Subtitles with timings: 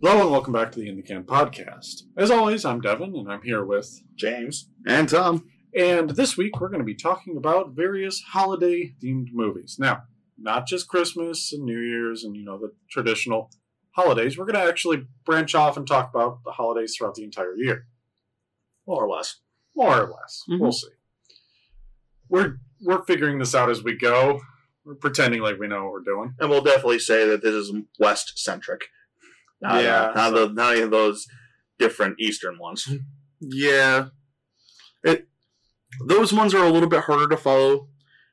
[0.00, 2.02] Hello and welcome back to the In the Can podcast.
[2.16, 4.68] As always, I'm Devin and I'm here with James.
[4.86, 5.48] And Tom.
[5.74, 9.76] and this week we're going to be talking about various holiday themed movies.
[9.78, 10.04] Now,
[10.38, 13.50] not just Christmas and New Year's and you know the traditional
[13.92, 14.38] holidays.
[14.38, 17.86] We're going to actually branch off and talk about the holidays throughout the entire year,
[18.86, 19.40] More or less.
[19.74, 20.44] more or less.
[20.48, 20.60] Mhm.
[20.60, 20.88] We'll see.
[22.28, 24.40] We're we're figuring this out as we go.
[24.84, 26.34] We're pretending like we know what we're doing.
[26.38, 28.88] And we'll definitely say that this is West centric.
[29.60, 31.26] Not, Yeah, uh, not, so- the, not any of those
[31.78, 32.88] different Eastern ones.
[33.40, 34.06] Yeah.
[35.04, 35.28] It
[36.06, 37.88] those ones are a little bit harder to follow.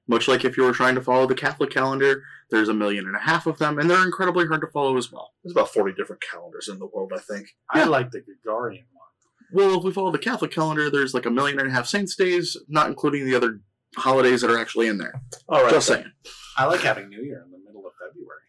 [0.07, 3.15] Much like if you were trying to follow the Catholic calendar, there's a million and
[3.15, 5.33] a half of them, and they're incredibly hard to follow as well.
[5.43, 7.49] There's about 40 different calendars in the world, I think.
[7.71, 7.85] I Yeah.
[7.85, 9.05] like the Gregorian one.
[9.51, 12.15] Well, if we follow the Catholic calendar, there's like a million and a half saints
[12.15, 13.59] days, not including the other
[13.95, 15.21] holidays that are actually in there.
[15.47, 15.71] All right.
[15.71, 15.97] Just then.
[16.01, 16.11] saying.
[16.57, 18.41] I like having New Year in the middle of February.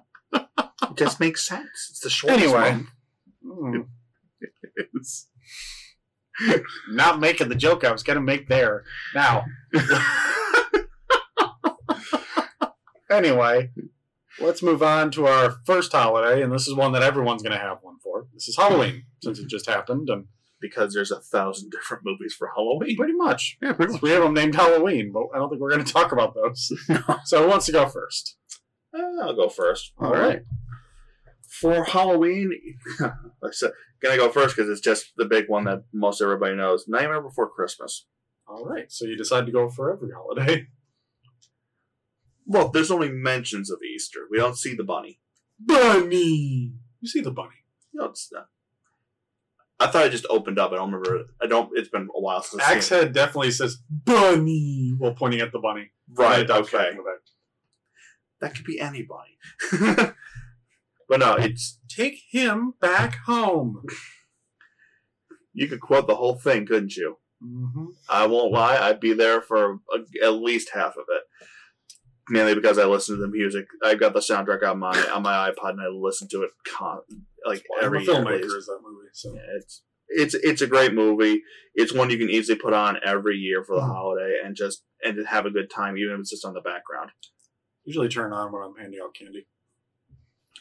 [0.82, 1.88] It just makes sense.
[1.90, 2.84] It's the shortest Anyway.
[3.42, 3.88] one.
[4.76, 5.26] It's-
[6.90, 8.84] Not making the joke I was going to make there.
[9.14, 9.44] Now.
[13.10, 13.70] anyway,
[14.40, 17.64] let's move on to our first holiday, and this is one that everyone's going to
[17.64, 18.26] have one for.
[18.34, 20.26] This is Halloween, since it just happened, and
[20.60, 22.96] Because there's a thousand different movies for Halloween.
[22.96, 23.56] pretty much.
[23.62, 24.02] yeah, pretty much.
[24.02, 26.70] We have them named Halloween, but I don't think we're going to talk about those.
[27.24, 28.36] so who wants to go first?
[28.94, 29.92] Uh, I'll go first.
[29.98, 30.40] All right.
[31.60, 32.52] For Halloween,
[33.00, 36.86] I said, gonna go first because it's just the big one that most everybody knows.
[36.86, 38.06] Nightmare Before Christmas.
[38.48, 40.66] All right, so you decide to go for every holiday.
[42.48, 44.20] Well, there's only mentions of Easter.
[44.30, 45.18] We don't see the bunny.
[45.58, 46.74] Bunny!
[47.00, 47.64] You see the bunny.
[47.92, 48.46] You know, it's not.
[49.80, 50.70] I thought it just opened up.
[50.72, 51.24] I don't remember.
[51.42, 51.70] I don't.
[51.74, 52.88] It's been a while since Axe.
[52.88, 55.90] Head definitely says bunny while pointing at the bunny.
[56.08, 56.48] Right.
[56.48, 56.92] I Okay.
[56.94, 57.18] that.
[58.40, 59.38] That could be anybody.
[61.08, 63.82] but no, it's Take him back home.
[65.52, 67.16] you could quote the whole thing, couldn't you?
[67.42, 67.86] Mm-hmm.
[68.08, 68.76] I won't lie.
[68.78, 71.22] I'd be there for a, at least half of it.
[72.28, 73.66] Mainly because I listen to the music.
[73.84, 77.02] I've got the soundtrack on my on my iPod, and I listen to it con-
[77.46, 78.52] like every I'm a filmmaker please.
[78.52, 79.08] is that movie.
[79.12, 81.42] So Yeah, it's it's it's a great movie.
[81.76, 83.92] It's one you can easily put on every year for the Mhm.
[83.94, 87.10] holiday and just and have a good time, even if it's just on the background.
[87.84, 89.46] usually turn on when I'm handing out candy.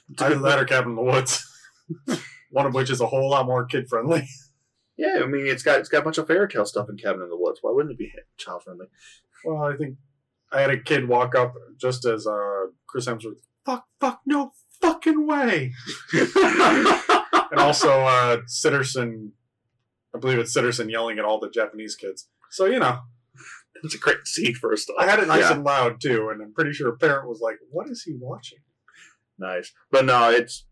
[0.11, 1.43] It's a Either good that or Cabin in the Woods.
[2.51, 4.27] One of which is a whole lot more kid friendly.
[4.97, 7.21] Yeah, I mean it's got it's got a bunch of fairy tale stuff in Cabin
[7.21, 7.59] in the Woods.
[7.61, 8.85] Why wouldn't it be child friendly?
[9.43, 9.97] Well, I think
[10.53, 13.41] I had a kid walk up just as uh, Chris Hemsworth.
[13.65, 13.83] Fuck!
[13.99, 14.21] Fuck!
[14.25, 15.73] No fucking way!
[16.13, 19.31] and also uh, Sitterson.
[20.15, 22.29] I believe it's Sitterson yelling at all the Japanese kids.
[22.51, 22.99] So you know,
[23.83, 24.95] It's a great scene first off.
[24.97, 25.55] I had it nice Yeah.
[25.55, 28.59] and loud too, and I'm pretty sure a parent was like, "What is he watching?"
[29.37, 30.65] Nice, but no, it's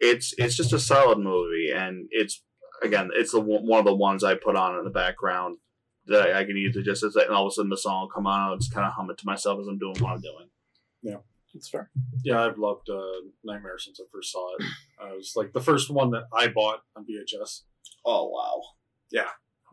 [0.00, 2.42] it's it's just a solid movie, and it's
[2.82, 5.58] again, it's the one one of the ones I put on in the background
[6.06, 8.26] that I, I can easily just and all of a sudden the song will come
[8.26, 10.48] on, I'll just kind of hum it to myself as I'm doing what I'm doing.
[11.02, 11.18] Yeah,
[11.54, 11.90] it's fair.
[12.24, 14.64] Yeah, I've loved uh, Nightmare since I first saw it.
[14.98, 17.62] I was like the first one that I bought on VHS.
[18.06, 18.62] Oh wow!
[19.10, 19.28] Yeah,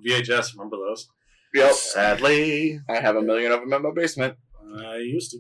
[0.06, 1.08] VHS, remember those?
[1.54, 1.72] Yep.
[1.72, 4.36] Sadly, I have a million of them in my basement.
[4.78, 5.38] I used to.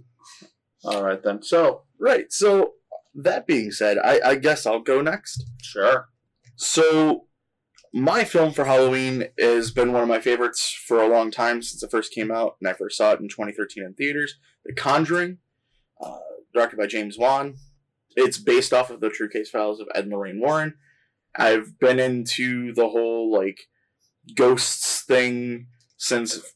[0.86, 1.44] all right then.
[1.44, 2.32] So Right.
[2.32, 2.74] So
[3.16, 5.44] that being said, I, I guess I'll go next.
[5.62, 6.10] sure,
[6.56, 7.28] So,
[7.94, 11.82] my film for Halloween has been one of my favorites for a long time since
[11.82, 14.38] it first came out, and I first saw it in 2013 in theaters.
[14.66, 15.38] The Conjuring,
[16.02, 16.18] uh,
[16.54, 17.56] directed by James Wan.
[18.18, 20.76] It's based off of the true case files of Ed and Lorraine Warren.
[21.38, 23.60] I've been into the whole like
[24.36, 26.55] ghosts thing since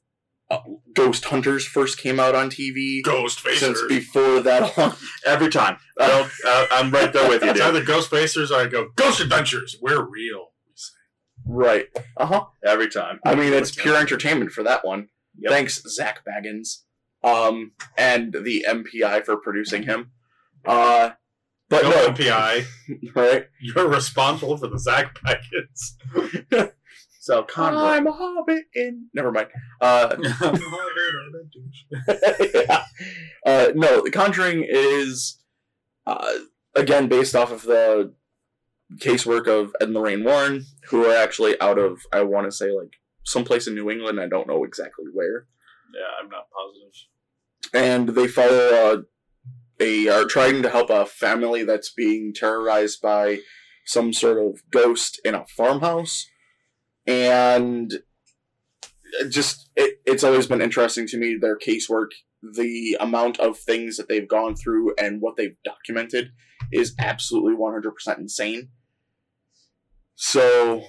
[0.51, 0.59] uh,
[0.93, 3.03] Ghost Hunters first came out on TV.
[3.03, 5.77] Ghost Since before that, every time.
[5.99, 6.31] I don't.
[6.45, 7.67] I, I'm right there with you, It's dude.
[7.67, 9.77] either Ghost Facers or I go Ghost Adventures.
[9.81, 10.47] We're real.
[11.45, 11.85] right?
[12.17, 12.45] Uh huh.
[12.65, 13.19] Every time.
[13.25, 15.09] I mean, it's pure entertainment for that one.
[15.38, 15.51] Yep.
[15.51, 16.79] Thanks, Zak Bagans,
[17.23, 20.11] um, and the MPI for producing him.
[20.65, 21.11] Uh,
[21.69, 22.65] but Go no, MPI.
[23.15, 23.45] right?
[23.62, 25.97] You're responsible for the Zach packets.
[27.19, 27.83] So Conjuring.
[27.83, 29.10] I'm a hobbit in.
[29.13, 29.50] Never mind.
[29.81, 30.16] Uh,
[32.56, 32.83] yeah.
[33.45, 35.38] uh, no, The Conjuring is
[36.07, 36.31] uh,
[36.75, 38.13] again based off of the
[38.98, 42.71] casework of Ed and Lorraine Warren, who are actually out of I want to say
[42.71, 42.94] like
[43.25, 44.19] someplace in New England.
[44.19, 45.45] I don't know exactly where.
[45.94, 46.94] yeah, I'm not positive.
[47.74, 49.01] and they follow uh,
[49.81, 53.39] a are trying to help a family that's being terrorized by
[53.86, 56.27] some sort of ghost in a farmhouse,
[57.09, 57.91] and
[59.29, 62.09] just it, it's always been interesting to me their casework,
[62.44, 66.31] the amount of things that they've gone through, and what they've documented
[66.71, 68.69] is absolutely 100% insane.
[70.15, 70.83] So,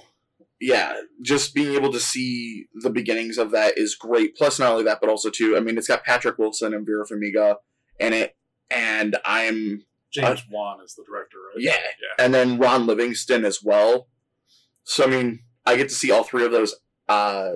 [0.59, 4.35] yeah, just being able to see the beginnings of that is great.
[4.35, 7.05] Plus, not only that, but also too, I mean, it's got Patrick Wilson and Vera
[7.05, 7.55] Farmiga
[7.99, 8.35] in it,
[8.69, 11.63] and I'm James Wan is the director, right?
[11.63, 12.23] yeah, Yeah.
[12.25, 14.07] and then Ron Livingston as well.
[14.83, 16.75] So I mean, I get to see all three of those
[17.07, 17.51] uh,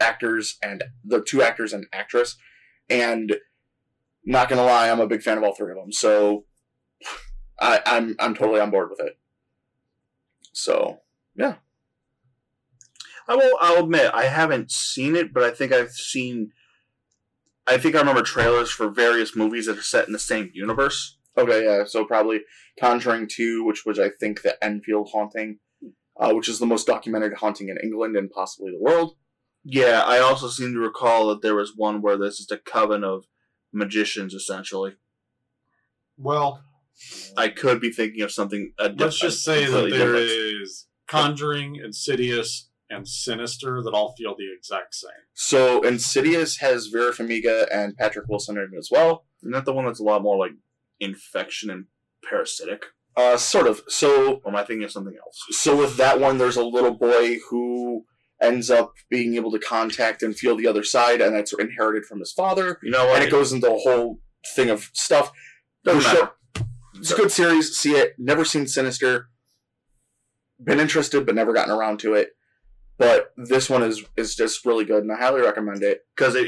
[0.00, 2.36] actors and the two actors and actress,
[2.88, 3.36] and
[4.24, 5.92] not gonna lie, I'm a big fan of all three of them.
[5.92, 6.44] So
[7.60, 9.18] I, I'm I'm totally on board with it.
[10.52, 11.00] So
[11.34, 11.56] yeah.
[13.28, 13.56] I will.
[13.60, 16.52] I'll admit I haven't seen it, but I think I've seen.
[17.66, 21.18] I think I remember trailers for various movies that are set in the same universe.
[21.36, 21.84] okay, yeah.
[21.84, 22.42] So probably
[22.78, 25.58] Conjuring Two, which was I think the Enfield haunting,
[26.18, 29.16] uh, which is the most documented haunting in England and possibly the world.
[29.64, 33.02] Yeah, I also seem to recall that there was one where this is a coven
[33.02, 33.24] of
[33.72, 34.94] magicians, essentially.
[36.16, 36.62] Well,
[37.36, 38.72] I could be thinking of something.
[38.78, 43.92] A diff- let's just say that completely there different- is Conjuring, Insidious, and Sinister that
[43.94, 45.10] all feel the exact same.
[45.34, 49.26] So Insidious has Vera Farmiga and Patrick Wilson in it as well.
[49.42, 50.52] Isn't that the one that's a lot more like
[51.00, 51.86] infection and
[52.28, 52.86] parasitic?
[53.16, 53.80] Uh, sort of.
[53.88, 55.42] So, Or am I thinking of something else?
[55.50, 58.04] so with that one, there's a little boy who
[58.42, 62.18] ends up being able to contact and feel the other side, and that's inherited from
[62.20, 62.78] his father.
[62.82, 63.16] You know what?
[63.16, 64.20] And it goes into a whole
[64.54, 65.32] thing of stuff.
[65.84, 66.32] Doesn't matter.
[66.98, 67.76] It's a good series.
[67.76, 68.14] See it.
[68.18, 69.28] Never seen Sinister.
[70.62, 72.30] Been interested, but never gotten around to it.
[72.98, 76.06] But this one is is just really good, and I highly recommend it.
[76.16, 76.46] because it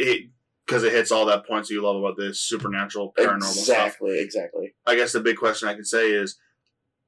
[0.67, 3.87] because it, hits all that points you love about this supernatural paranormal stuff.
[3.87, 4.75] exactly, exactly.
[4.87, 6.39] I guess the big question I can say is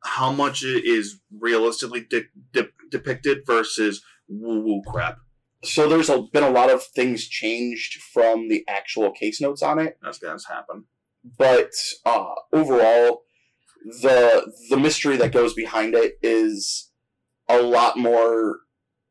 [0.03, 5.19] how much it is realistically de- de- depicted versus woo woo crap.
[5.63, 9.79] So there's a, been a lot of things changed from the actual case notes on
[9.79, 9.99] it.
[10.03, 10.85] That's gonna happen.
[11.37, 11.71] but
[12.07, 13.23] uh, overall,
[14.03, 16.91] the the mystery that goes behind it is
[17.49, 18.61] a lot more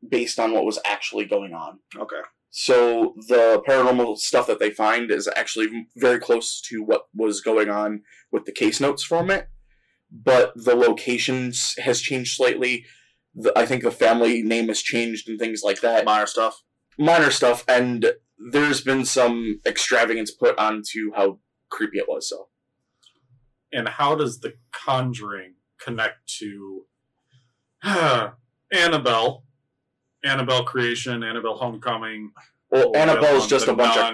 [0.08, 1.80] based on what was actually going on.
[1.98, 2.22] Okay.
[2.52, 7.70] So the paranormal stuff that they find is actually very close to what was going
[7.70, 8.02] on
[8.32, 9.50] with the case notes from it,
[10.12, 12.86] but the locations has changed slightly.
[13.36, 16.62] The, I think the family name has changed and things like that Minor stuff.
[16.98, 18.14] minor stuff, and
[18.52, 21.40] there's been some extravagance put onto how
[21.70, 22.30] creepy it was.
[22.30, 22.48] So
[23.72, 26.86] And how does The Conjuring connect to
[28.72, 29.44] Annabelle?
[30.24, 32.32] Annabelle Creation, Annabelle Homecoming.
[32.70, 34.14] well, the Annabelle is just a bunch of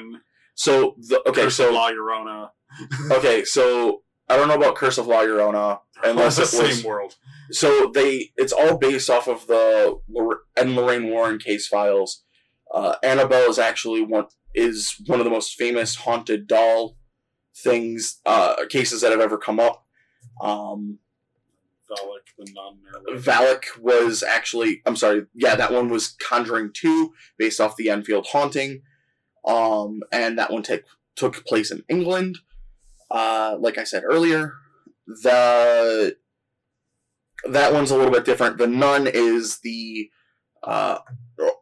[0.53, 2.49] so the okay Curse of so La Llorona.
[3.11, 6.85] okay so I don't know about Curse of La Llorona unless the it was same
[6.85, 7.15] world.
[7.51, 9.99] so they it's all based off of the
[10.57, 12.23] and Lorraine Warren case files.
[12.73, 16.97] Uh, Annabelle is actually one is one of the most famous haunted doll
[17.55, 19.85] things uh, cases that have ever come up.
[20.41, 20.99] Um,
[21.89, 22.51] Valak, the.
[23.13, 23.17] Or.
[23.17, 28.27] Valak was actually, I'm sorry, yeah, that one was Conjuring 2, based off the Enfield
[28.31, 28.81] haunting.
[29.45, 30.83] Um, and that one took
[31.15, 32.39] took place in England.
[33.09, 34.53] Uh, like I said earlier,
[35.07, 36.17] the
[37.49, 38.57] that one's a little bit different.
[38.57, 40.09] The Nun is the
[40.63, 40.99] uh,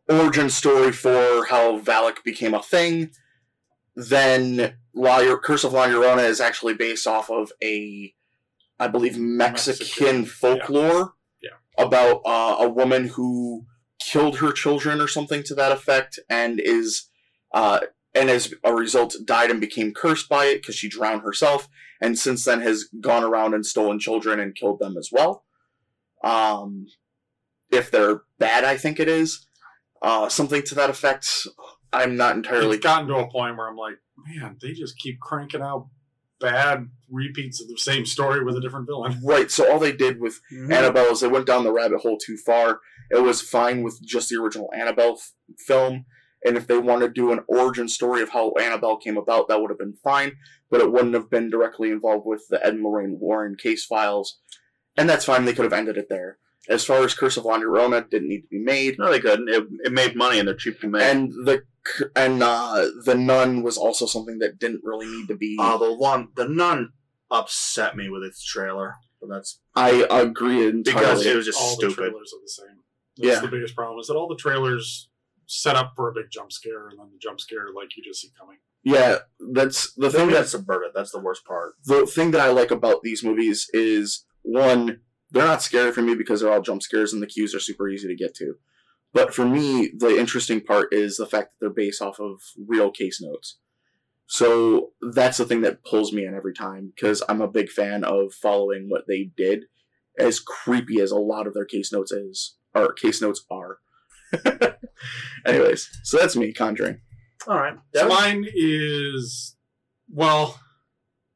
[0.09, 3.11] origin story for how Valak became a thing.
[3.95, 8.13] Then La, Curse of La Llorona is actually based off of a,
[8.79, 11.57] I believe, Mexican, Mexican, folklore Yeah.
[11.77, 13.65] about uh, a woman who
[13.99, 17.09] killed her children or something to that effect, and is
[17.53, 17.81] uh,
[18.15, 21.67] and as a result died and became cursed by it because she drowned herself,
[22.01, 25.43] and since then has gone around and stolen children and killed them as well.
[26.23, 26.87] Um,
[27.71, 29.47] if they're bad, I think it is
[30.01, 31.47] uh, something to that effect.
[31.91, 33.95] I'm not entirely It's gotten to a point where I'm like,
[34.27, 35.89] man, they just keep cranking out
[36.39, 39.19] bad repeats of the same story with a different villain.
[39.23, 39.49] right.
[39.49, 40.71] So all they did with Mm-hmm.
[40.71, 42.79] Annabelle is they went down the rabbit hole too far.
[43.11, 45.33] It was fine with just the original Annabelle f-
[45.65, 46.05] film,
[46.45, 49.59] and if they wanted to do an origin story of how Annabelle came about, that
[49.61, 50.33] would have been fine.
[50.69, 54.39] But it wouldn't have been directly involved with the Ed and Lorraine Warren case files,
[54.97, 55.45] and that's fine.
[55.45, 56.37] They could have ended it there.
[56.69, 59.49] As far as Curse of La Llorona, didn't need to be made, No, they couldn't.
[59.49, 61.01] It, it made money and they're cheap to make.
[61.03, 61.63] and the
[62.15, 65.57] and uh, the Nun was also something that didn't really need to be.
[65.59, 66.93] uh, the one, the nun,
[67.29, 68.95] upset me with its trailer.
[69.19, 70.81] But that's I agree entirely.
[70.83, 71.95] because it was just all the stupid.
[71.95, 72.77] trailers are the same.
[73.17, 73.41] That's Yeah.
[73.41, 75.09] the biggest problem is that all the trailers
[75.47, 78.21] set up for a big jump scare, and then the jump scare like you just
[78.21, 78.57] see coming.
[78.83, 79.19] yeah,
[79.53, 80.91] that's the The thing thing that's that's subverted.
[80.93, 81.73] That's the worst part.
[81.85, 84.99] the thing that I like about these movies is one,
[85.31, 87.87] they're not scary for me because they're all jump scares and the cues are super
[87.89, 88.55] easy to get to.
[89.13, 92.89] But for me, the interesting part is the fact that they're based off of real
[92.91, 93.57] case notes.
[94.25, 98.03] So that's the thing that pulls me in every time because I'm a big fan
[98.03, 99.65] of following what they did,
[100.17, 103.77] as creepy as a lot of their case notes is or case notes are.
[105.45, 106.99] Anyways, so that's me, Conjuring.
[107.47, 107.75] All right.
[107.93, 109.55] So mine is
[110.09, 110.59] well,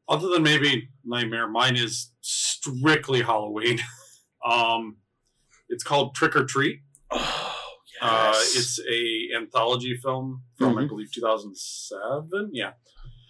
[0.07, 3.79] other than maybe Nightmare, mine is strictly Halloween.
[4.49, 4.97] um,
[5.69, 6.79] it's called Trick or Treat.
[7.11, 7.53] Oh,
[7.99, 10.87] Uh, it's a anthology film from I Mhm.
[10.89, 12.51] believe 2007.
[12.53, 12.73] Yeah,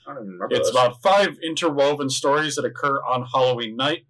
[0.06, 0.70] I don't remember it's this.
[0.72, 4.06] about five interwoven stories that occur on Halloween night.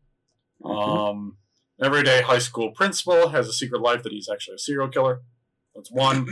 [0.65, 1.37] Um,
[1.79, 5.21] everyday high school principal has a secret life that he's actually a serial killer.
[5.77, 6.27] That's one.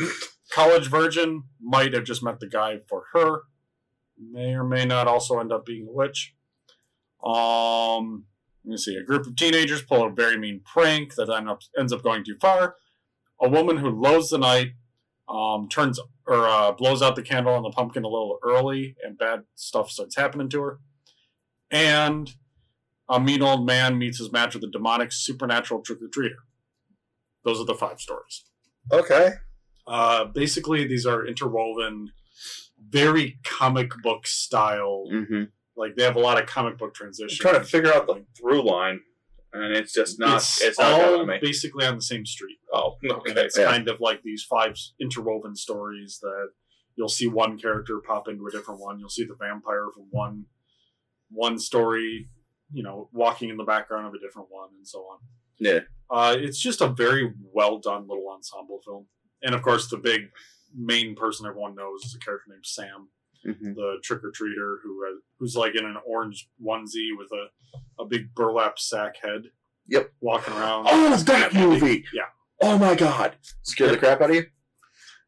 [0.52, 3.42] College virgin might have just met the guy for her.
[4.18, 6.34] May or may not also end up being a witch.
[7.24, 8.26] Um,
[8.64, 8.96] let me see.
[8.96, 12.24] A group of teenagers pull a very mean prank that end up, ends up going
[12.24, 12.76] too far.
[13.40, 14.72] A woman who loathes the night
[15.30, 19.18] um, turns or uh, blows out the candle on the pumpkin a little early, and
[19.18, 20.80] bad stuff starts happening to her.
[21.70, 22.32] And
[23.08, 26.42] a mean old man meets his match with a demonic supernatural trick or treater.
[27.44, 28.46] Those are the five stories.
[28.92, 29.32] Okay.
[29.88, 32.12] Uh, basically, these are interwoven,
[32.90, 35.06] very comic book style.
[35.10, 35.44] hmm
[35.78, 37.38] Like they have a lot of comic book I'm transitions.
[37.40, 39.02] trying to figure out the through line,
[39.54, 40.38] and it's just not.
[40.38, 41.38] it's, It's, not all me.
[41.42, 42.58] basically on the same street.
[42.74, 43.32] Oh, And okay.
[43.42, 43.66] it's Yeah.
[43.72, 46.50] kind of like these five interwoven stories that
[46.96, 49.00] you'll see one character pop into a different one.
[49.00, 50.46] You'll see the vampire from one
[51.30, 52.30] one story,
[52.72, 55.18] you know, walking in the background of a different one, and so on.
[55.60, 55.80] Yeah.
[56.10, 59.08] Uh, it's just a very well done little ensemble film,
[59.42, 60.22] and of course, the big
[60.76, 63.10] main person everyone knows is a character named Sam,
[63.44, 68.02] hmm the trick or treater who has, who's like in an orange onesie with a
[68.02, 69.44] a big burlap sack head.
[69.88, 70.12] Yep.
[70.20, 70.88] walking around.
[70.90, 72.06] Oh, that movie!
[72.12, 72.24] Yeah.
[72.62, 73.36] Oh my god.
[73.62, 74.46] Scared the crap out of you?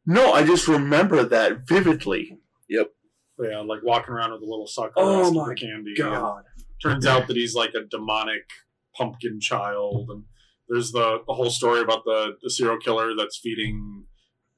[0.05, 2.39] No, I just remember that vividly.
[2.69, 2.91] Yep.
[3.39, 4.93] Yeah, like walking around with a little sucker.
[4.95, 5.93] Oh my candy.
[5.95, 6.43] God.
[6.81, 8.49] Turns out that he's like a demonic
[8.95, 10.23] pumpkin child, and
[10.69, 14.05] there's the, the whole story about the, the serial killer that's feeding,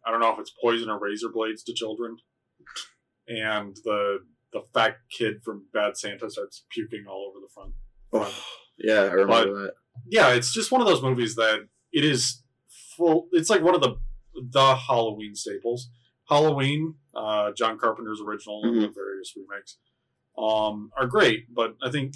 [0.06, 2.18] I don't know if it's poison or razor blades to children,
[3.28, 4.20] and the
[4.52, 7.74] the fat kid from Bad Santa starts puking all over the front.
[8.12, 8.34] Oh,
[8.80, 9.74] yeah, I remember that.
[10.08, 12.42] Yeah, it's just one of those movies that it is
[12.98, 13.28] full.
[13.32, 13.98] It's like one of the
[14.52, 15.90] the Halloween staples.
[16.28, 19.78] Halloween, uh, John Carpenter's original and the various remakes,
[20.38, 22.14] um, are great, but I think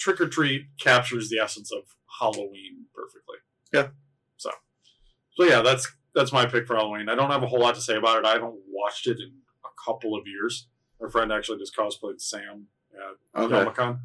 [0.00, 1.82] Trick or Treat captures the essence of
[2.18, 3.36] Halloween perfectly.
[3.72, 3.88] Yeah.
[4.36, 4.50] So,
[5.36, 7.08] so yeah, that's that's my pick for Halloween.
[7.08, 8.24] I don't have a whole lot to say about it.
[8.26, 9.32] I haven't watched it in
[9.64, 10.66] a couple of years.
[11.00, 13.54] Our friend actually just cosplayed Sam at Okay.
[13.54, 14.00] Comic-Con.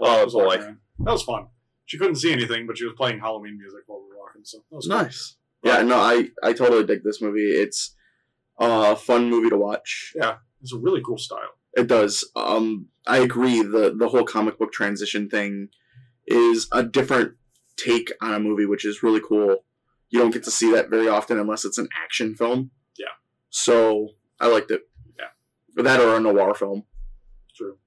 [0.00, 0.44] Oh, was boy.
[0.44, 0.76] walking.
[0.98, 1.46] That was fun.
[1.86, 4.42] She couldn't see anything, but she was playing Halloween music while we were walking.
[4.44, 4.96] So that was cool.
[4.98, 5.36] Nice.
[5.62, 7.50] Yeah, no, I, I totally dig this movie.
[7.50, 7.94] It's
[8.58, 10.12] a fun movie to watch.
[10.14, 11.50] Yeah, it's a really cool style.
[11.74, 12.28] It does.
[12.36, 13.62] Um, I agree.
[13.62, 15.68] The the whole comic book transition thing
[16.26, 17.34] is a different
[17.76, 19.64] take on a movie, which is really cool.
[20.10, 22.70] You don't get to see that very often unless it's an action film.
[22.98, 23.06] Yeah.
[23.50, 24.10] So
[24.40, 24.82] I liked it.
[25.18, 25.82] Yeah.
[25.82, 26.84] That or a noir film.
[27.56, 27.78] True.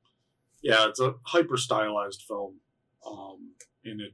[0.61, 2.59] Yeah, it's a hyper stylized film.
[3.05, 4.13] Um, and it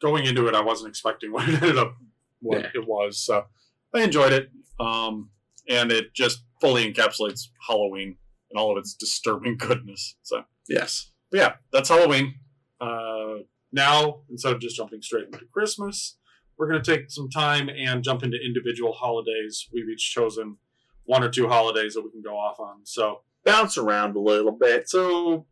[0.00, 1.96] going into it, I wasn't expecting what it ended up
[2.40, 2.70] what Yeah.
[2.74, 3.18] it was.
[3.18, 3.44] So
[3.92, 4.50] I enjoyed it.
[4.78, 5.30] Um,
[5.68, 8.16] and it just fully encapsulates Halloween
[8.50, 10.16] and all of its disturbing goodness.
[10.22, 11.10] So Yes.
[11.30, 12.34] But yeah, that's Halloween.
[12.80, 13.38] Uh,
[13.72, 16.16] now, instead of just jumping straight into Christmas,
[16.56, 19.68] we're going to take some time and jump into individual holidays.
[19.72, 20.56] We've each chosen
[21.04, 22.80] one or two holidays that we can go off on.
[22.84, 24.88] So, Bounce around a little bit.
[24.88, 25.46] so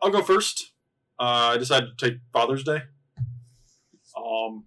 [0.00, 0.72] I'll go first.
[1.18, 2.82] Uh, I decided to take Father's Day.
[4.16, 4.64] Um,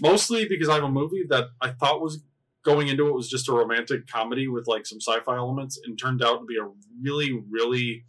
[0.00, 2.22] mostly because I have a movie that I thought was
[2.64, 6.22] going into it was just a romantic comedy with like some sci-fi elements, and turned
[6.22, 6.66] out to be a
[7.00, 8.06] really, really,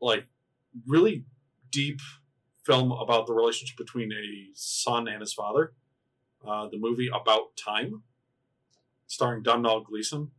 [0.00, 0.26] like,
[0.86, 1.24] really
[1.70, 2.00] deep
[2.64, 5.72] film about the relationship between a son and his father.
[6.46, 8.02] Uh, the movie About Time,
[9.06, 10.30] starring Domhnall Gleeson.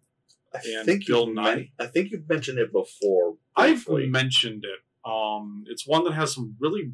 [0.54, 1.34] I And think Bill Nighy.
[1.36, 3.38] men- I think you've mentioned it before.
[3.56, 4.80] I've mentioned it.
[5.10, 6.94] Um, it's one that has some really.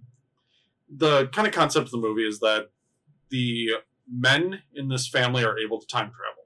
[0.89, 2.69] The kind of concept of the movie is that
[3.29, 3.71] the
[4.11, 6.43] men in this family are able to time travel.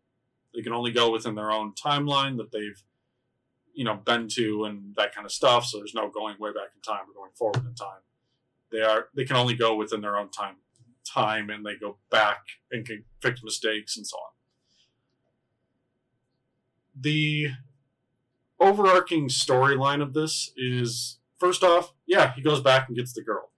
[0.53, 2.81] They can only go within their own timeline that they've,
[3.73, 5.65] you know, been to and that kind of stuff.
[5.65, 8.01] So there's no going way back in time or going forward in time.
[8.71, 10.55] They are they can only go within their own time
[11.05, 14.31] time and they go back and can fix mistakes and so on.
[17.01, 17.49] The
[18.59, 23.51] overarching storyline of this is first off, yeah, he goes back and gets the girl.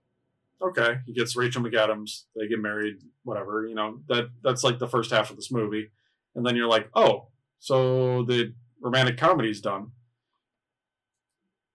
[0.64, 2.24] Okay, he gets Rachel McAdams.
[2.36, 2.98] They get married.
[3.24, 5.90] Whatever, you know that that's like the first half of this movie,
[6.36, 7.28] and then you're like, oh,
[7.60, 9.92] so the romantic comedy's done.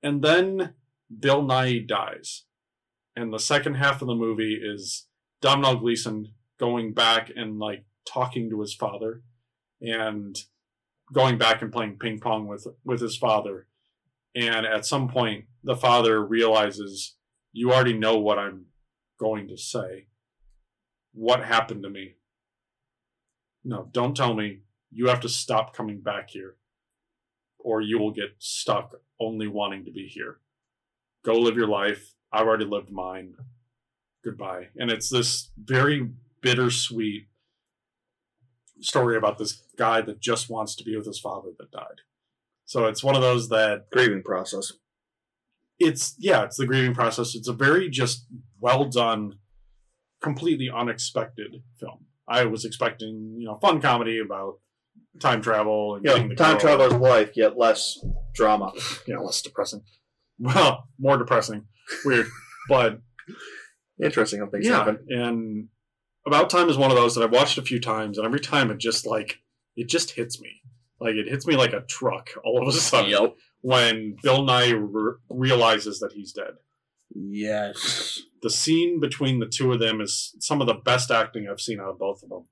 [0.02, 0.74] And then
[1.18, 2.44] Bill Nighy dies.
[3.14, 5.06] And the second half of the movie is
[5.40, 9.22] Domhnall Gleeson going back and like talking to his father
[9.80, 10.36] and
[11.12, 13.66] going back and playing ping pong with with his father.
[14.34, 17.16] And at some point the father realizes
[17.52, 18.66] you already know what I'm
[19.18, 20.06] going to say.
[21.12, 22.14] What happened to me?
[23.64, 24.60] No, don't tell me.
[24.90, 26.56] You have to stop coming back here
[27.58, 30.38] or you will get stuck only wanting to be here.
[31.24, 32.14] Go live your life.
[32.32, 33.34] I've already lived mine.
[34.22, 34.68] Goodbye.
[34.76, 37.26] And it's this very bittersweet
[38.80, 42.02] story about this guy that just wants to be with his father that died.
[42.66, 44.72] So it's one of those that Grieving process.
[45.78, 47.34] it's yeah, it's the grieving process.
[47.34, 48.26] It's a very just
[48.66, 49.38] well done,
[50.22, 52.06] completely unexpected film.
[52.28, 54.54] I was expecting, you know, fun comedy about
[55.20, 56.60] time travel and You getting the time girl.
[56.60, 57.98] traveler's life, yet less
[58.34, 58.72] drama.
[59.06, 59.82] Yeah, less depressing.
[60.38, 61.66] Well, more depressing.
[62.04, 62.26] Weird.
[62.68, 63.00] But
[64.02, 64.98] Interesting how things yeah, happen.
[65.08, 65.68] and
[66.26, 68.70] About Time is one of those that I've watched a few times, and every time
[68.70, 69.38] it just like
[69.76, 70.50] it just hits me.
[71.00, 73.36] Like it hits me like a truck all of a sudden Yep.
[73.60, 76.54] when Bill Nighy re- realizes that he's dead.
[77.14, 78.20] Yes.
[78.42, 81.80] The scene between the two of them is some of the best acting I've seen
[81.80, 82.44] out of both of them,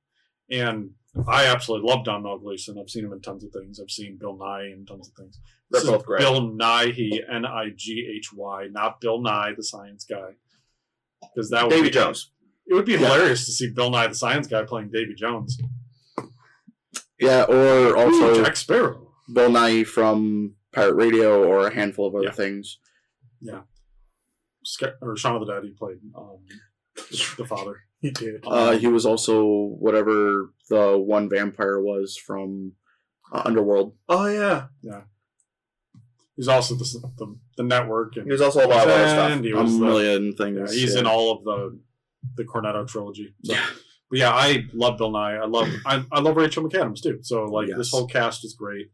[0.50, 0.90] and
[1.28, 2.76] I absolutely love Don Gleeson.
[2.78, 3.78] I've seen him in tons of things.
[3.80, 5.38] I've seen Bill Nighy in tons of things.
[5.70, 6.20] They're This is both great.
[6.20, 10.32] Bill Nighy, N I G H Y, not Bill Nye, the science guy.
[11.34, 12.30] Because that would Davy be, Jones.
[12.66, 12.98] It would be Yeah.
[12.98, 15.58] hilarious to see Bill Nye, the science guy, playing Davy Jones.
[17.20, 19.12] Yeah, or Ooh, also Jack Sparrow.
[19.32, 22.30] Bill Nighy from Pirate Radio or a handful of other Yeah.
[22.32, 22.78] things.
[23.42, 23.64] Sca-
[25.00, 25.64] or Shaun of the Dead.
[25.64, 26.38] He played um,
[26.96, 27.80] the, the father.
[28.00, 28.44] He did.
[28.46, 29.44] Uh, Um, he was also
[29.78, 32.72] whatever the one vampire was from
[33.32, 33.94] uh, Underworld.
[34.08, 35.02] Oh yeah, yeah.
[36.36, 36.84] He's also the,
[37.16, 38.16] the the network.
[38.16, 39.30] And he was also a lot of other stuff.
[39.32, 41.00] and he A was the- million yeah, he's yeah.
[41.00, 41.78] in all of the
[42.36, 43.34] the Cornetto trilogy.
[43.44, 43.52] So.
[43.54, 43.66] Yeah.
[44.10, 45.40] But yeah, I love Bill Nighy.
[45.40, 47.18] I love I, I love Rachel McAdams too.
[47.22, 47.78] So like Yes.
[47.78, 48.90] this whole cast is great,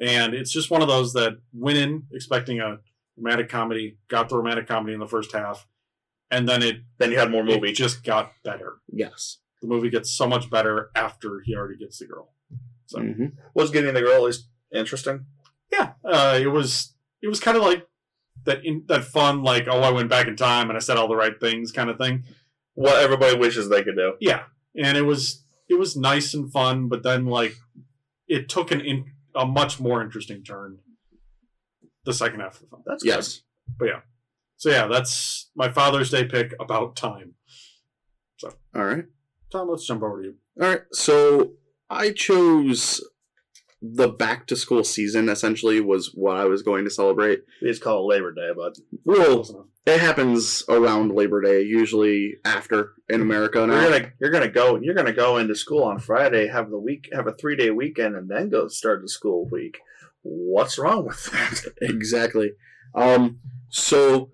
[0.00, 2.78] and it's just one of those that went in expecting a
[3.16, 5.66] romantic comedy, got the romantic comedy in the first half,
[6.30, 7.72] and then it, Then you had more it movie.
[7.72, 8.74] just got better.
[8.92, 9.38] Yes.
[9.62, 12.32] The movie gets so much better after he already gets the girl.
[12.86, 15.26] So hmm Was getting the girl at least interesting?
[15.72, 17.86] yeah, uh, it was it was kind of like
[18.44, 21.08] that in, that fun like oh I went back in time and I said all
[21.08, 22.24] the right things kind of thing.
[22.74, 24.14] What everybody wishes they could do.
[24.20, 24.42] Yeah,
[24.76, 27.54] and it was it was nice and fun, but then like
[28.28, 30.78] it took an in, a much more interesting turn.
[32.04, 32.82] The second half of the film.
[32.86, 33.42] That's Yes.
[33.78, 34.00] But yeah.
[34.56, 37.34] So yeah, that's my Father's Day pick about time.
[38.36, 39.04] So All right.
[39.50, 40.34] Tom, let's jump over to you.
[40.60, 40.82] All right.
[40.92, 41.52] So
[41.90, 43.00] I chose
[43.80, 45.28] the back to school season.
[45.28, 47.40] Essentially, was what I was going to celebrate.
[47.40, 52.36] It's We just call it Labor Day, but Well, it happens around Labor Day, usually
[52.44, 53.80] after in America now.
[53.80, 57.08] you're gonna you're gonna go you're gonna go into school on Friday, have the week
[57.12, 59.78] have a three day weekend, and then go start the school week.
[60.24, 61.62] What's wrong with that?
[61.80, 62.52] exactly.
[62.94, 64.30] Um, so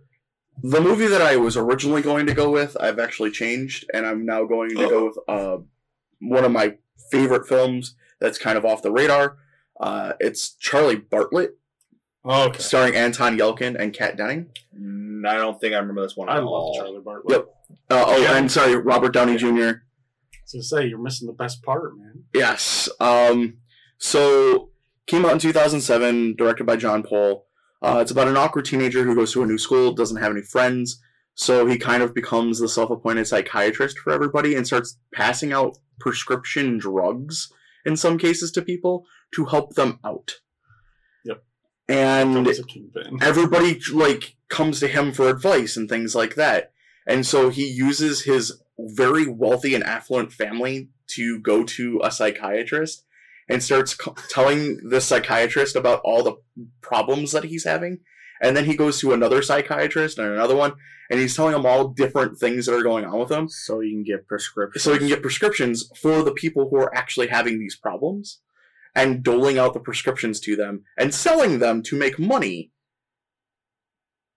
[0.62, 4.24] the movie that I was originally going to go with, I've actually changed, and I'm
[4.24, 5.58] now going to go with uh,
[6.20, 6.76] one of my
[7.10, 9.36] favorite films that's kind of off the radar.
[9.80, 11.56] Uh, it's Charlie Bartlett,
[12.24, 12.58] Okay.
[12.58, 14.50] starring Anton Yelkin and Kat Denning.
[14.78, 16.28] Mm, I don't think I remember this one.
[16.28, 16.74] I love all.
[16.76, 17.38] Charlie Bartlett.
[17.38, 17.46] Yep.
[17.90, 18.36] Uh, oh, Yeah.
[18.36, 19.48] and sorry, Robert Downey Jr.
[19.48, 19.52] I
[20.44, 22.24] was gonna say you're missing the best part, man.
[22.34, 22.88] Yes.
[23.00, 23.58] Um,
[23.96, 24.69] so
[25.10, 27.46] came out in 2007, directed by Jon Poll.
[27.82, 30.42] Uh, it's about an awkward teenager who goes to a new school, doesn't have any
[30.42, 31.02] friends,
[31.34, 36.78] so he kind of becomes the self-appointed psychiatrist for everybody and starts passing out prescription
[36.78, 37.52] drugs
[37.84, 40.36] in some cases to people to help them out.
[41.24, 41.42] Yep.
[41.88, 43.18] And Film's a kingpin.
[43.20, 46.72] everybody like comes to him for advice and things like that
[47.06, 53.04] and so he uses his very wealthy and affluent family to go to a psychiatrist
[53.50, 56.36] and starts co- telling the psychiatrist about all the
[56.80, 57.98] problems that he's having
[58.42, 60.72] and then he goes to another psychiatrist and another one
[61.10, 63.92] and he's telling them all different things that are going on with him So you
[63.96, 64.82] can get prescriptions.
[64.82, 68.40] so he can get prescriptions for the people who are actually having these problems
[68.94, 72.70] and doling out the prescriptions to them and selling them to make money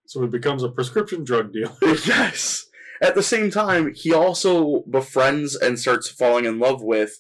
[0.06, 1.74] So he becomes a prescription drug dealer.
[2.06, 2.66] yes.
[3.02, 7.20] At the same time, he also befriends and starts falling in love with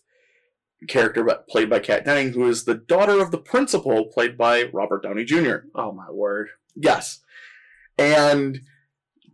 [0.87, 5.03] character played by Kat Denning, who is the daughter of the principal, played by Robert
[5.03, 5.57] Downey Jr.
[5.75, 6.49] oh my word!
[6.75, 7.19] Yes.
[7.97, 8.61] And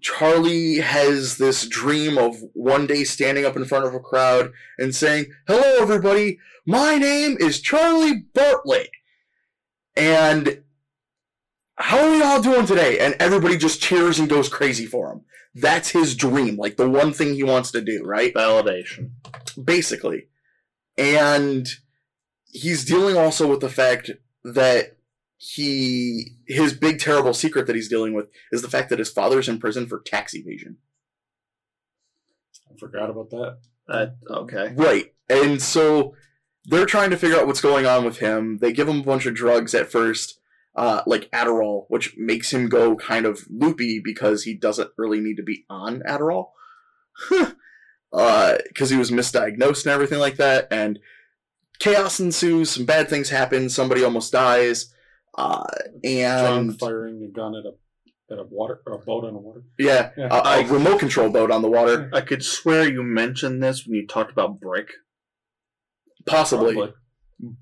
[0.02, 4.96] Charlie has this dream of one day standing up in front of a crowd and
[4.96, 6.40] saying, Hello, everybody.
[6.66, 8.92] My name is Charlie Bartlett.
[9.96, 10.64] And
[11.76, 13.00] how are we all doing today?
[13.00, 15.22] And everybody just cheers and goes crazy for him.
[15.56, 18.34] That's his dream, like the one thing he wants to do, right?
[18.34, 19.12] Validation.
[19.62, 20.28] Basically.
[21.00, 21.68] And
[22.52, 24.12] he's dealing also with the fact
[24.44, 24.98] that
[25.38, 29.48] he his big terrible secret that he's dealing with is the fact that his father's
[29.48, 30.78] in prison for tax evasion.
[32.70, 33.58] I forgot about that.
[33.88, 34.74] Uh, okay.
[34.76, 35.14] Right.
[35.30, 36.16] And so
[36.66, 38.60] they're trying to figure out what's going on with him.
[38.60, 40.40] They give him a bunch of drugs at first,
[40.76, 45.38] uh, like Adderall, which makes him go kind of loopy because he doesn't really need
[45.38, 46.50] to be on Adderall.
[48.12, 50.67] Because he was misdiagnosed and everything like that.
[50.72, 51.00] And
[51.80, 54.93] chaos ensues, some bad things happen, somebody almost dies.
[55.38, 55.63] Uh,
[56.04, 57.74] and John and firing a gun at a
[58.34, 59.63] at a water a boat on the water.
[59.80, 60.28] yeah, Yeah.
[60.32, 63.86] a, a I- remote control boat on the water, I could swear you mentioned this
[63.88, 64.89] when you talked about Brick.
[66.26, 66.74] possibly.
[66.76, 66.93] Probably.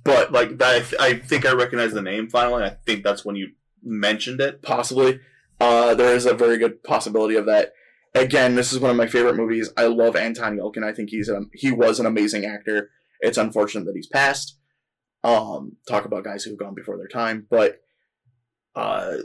[0.04, 2.64] But Like that, I think I recognize the name finally.
[2.64, 3.50] I think that's when you
[3.84, 4.62] mentioned it.
[4.62, 5.20] possibly.
[5.60, 7.74] Uh, there is a very good possibility of that.
[8.20, 9.72] Again, this is one of my favorite movies.
[9.78, 10.84] I love Anton Yelkin.
[10.84, 12.90] I think he's he was an amazing actor.
[13.20, 14.58] It's unfortunate that he's passed.
[15.24, 17.82] Um, talk about guys who've gone before their time, but
[18.76, 19.18] uh,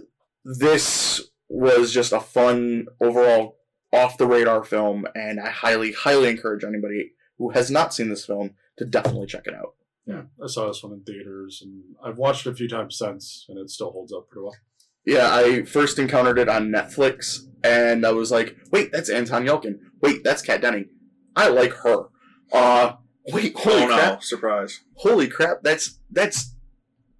[0.44, 3.58] this was just a fun overall
[3.92, 8.24] off the radar film, and I highly highly encourage anybody who has not seen this
[8.24, 9.74] film to definitely check it out.
[10.06, 13.46] Yeah, I saw this one in theaters, and I've watched it a few times since,
[13.48, 14.56] and it still holds up pretty well.
[15.04, 19.80] Yeah, I first encountered it on Netflix, and I was like, "Wait, that's Anton Yelkin.
[20.00, 20.88] Wait, that's Kat Denning.
[21.34, 22.06] I like her."
[22.52, 22.94] Uh,
[23.32, 23.94] wait, holy oh no!
[23.96, 24.22] crap!
[24.22, 24.80] Surprise!
[24.96, 25.62] Holy crap!
[25.62, 26.54] That's that's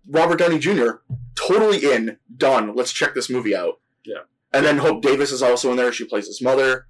[0.09, 1.01] Robert Downey Jr.
[1.35, 2.75] Totally in, done.
[2.77, 3.81] Let's check this movie out.
[4.05, 4.23] Yeah.
[4.53, 5.93] and then Hope Davis is also in there.
[5.93, 6.87] She plays his mother.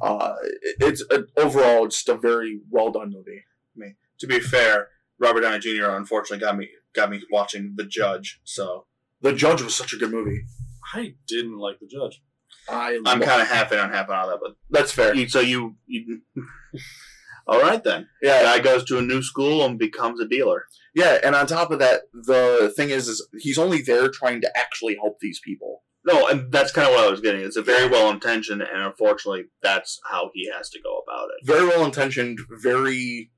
[0.00, 0.34] Uh,
[0.80, 3.44] it's a, overall just a very well done movie.
[4.20, 5.90] To be fair, Robert Downey Jr.
[5.90, 8.40] unfortunately got me got me watching The Judge.
[8.44, 8.86] So
[9.22, 10.44] The Judge was such a good movie.
[10.94, 12.22] I didn't like the judge.
[12.68, 14.40] I I'm kind of half in on half out of that.
[14.40, 15.14] But that's fair.
[15.14, 16.22] you, so you, you
[17.46, 18.08] all right then?
[18.22, 20.66] Yeah, Guy goes to a new school and becomes a dealer.
[20.94, 24.56] Yeah, and on top of that, the thing is, is he's only there trying to
[24.56, 25.82] actually help these people.
[26.04, 27.40] No, and that's kind of what I was getting.
[27.40, 31.46] It's a very well intentioned, and unfortunately, that's how he has to go about it.
[31.46, 33.32] Very well intentioned, very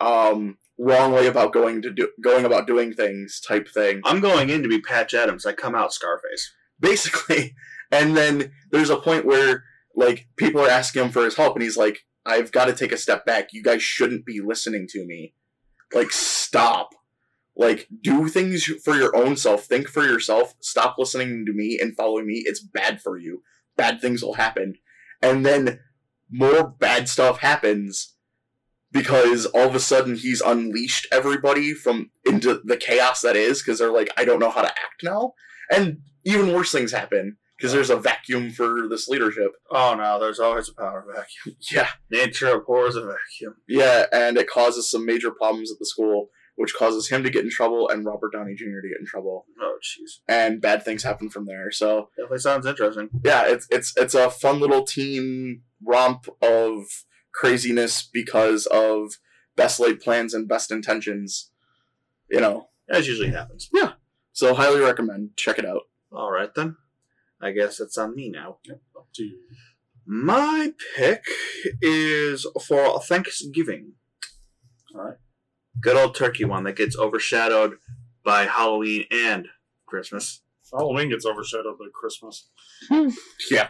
[0.00, 4.00] um, wrong way about going to do going about doing things type thing.
[4.04, 5.46] I'm going in to be Patch Adams.
[5.46, 6.52] I come out Scarface.
[6.78, 7.54] Basically,
[7.90, 11.62] and then there's a point where like people are asking him for his help, and
[11.62, 13.52] he's like, "I've got to take a step back.
[13.52, 15.34] You guys shouldn't be listening to me.
[15.94, 16.90] Like, stop."
[17.58, 19.64] Like, do things for your own self.
[19.64, 20.54] Think for yourself.
[20.60, 22.42] Stop listening to me and following me.
[22.44, 23.42] It's bad for you.
[23.78, 24.74] Bad things will happen.
[25.22, 25.80] And then
[26.30, 28.15] more bad stuff happens
[28.96, 33.78] because all of a sudden he's unleashed everybody from into the chaos that is because
[33.78, 35.34] they're like, I don't know how to act now.
[35.70, 39.52] And even worse things happen because there's a vacuum for this leadership.
[39.70, 41.56] Oh no, there's always a power vacuum.
[41.72, 41.88] Yeah.
[42.10, 43.56] Nature abhors a vacuum.
[43.68, 47.44] Yeah, and it causes some major problems at the school, which causes him to get
[47.44, 48.80] in trouble and Robert Downey Jr.
[48.82, 49.46] to get in trouble.
[49.60, 51.70] Oh jeez, And bad things happen from there.
[51.70, 53.08] So definitely sounds interesting.
[53.24, 56.84] yeah, it's it's it's a fun little teen romp of
[57.36, 59.18] craziness because of
[59.56, 61.50] best laid plans and best intentions.
[62.30, 62.68] You know.
[62.88, 63.68] As usually happens.
[63.72, 63.92] Yeah.
[64.32, 65.36] So highly recommend.
[65.36, 65.82] Check it out.
[66.12, 66.76] All right then.
[67.40, 68.58] I guess it's on me now.
[68.64, 69.38] Yep, up to you.
[70.06, 71.24] My pick
[71.82, 73.92] is for Thanksgiving.
[74.94, 75.16] All right.
[75.80, 77.74] Good old turkey one that gets overshadowed
[78.24, 79.48] by Halloween and
[79.84, 80.42] Christmas.
[80.72, 82.48] Halloween gets overshadowed by Christmas.
[82.88, 83.08] Hmm.
[83.50, 83.68] Yeah.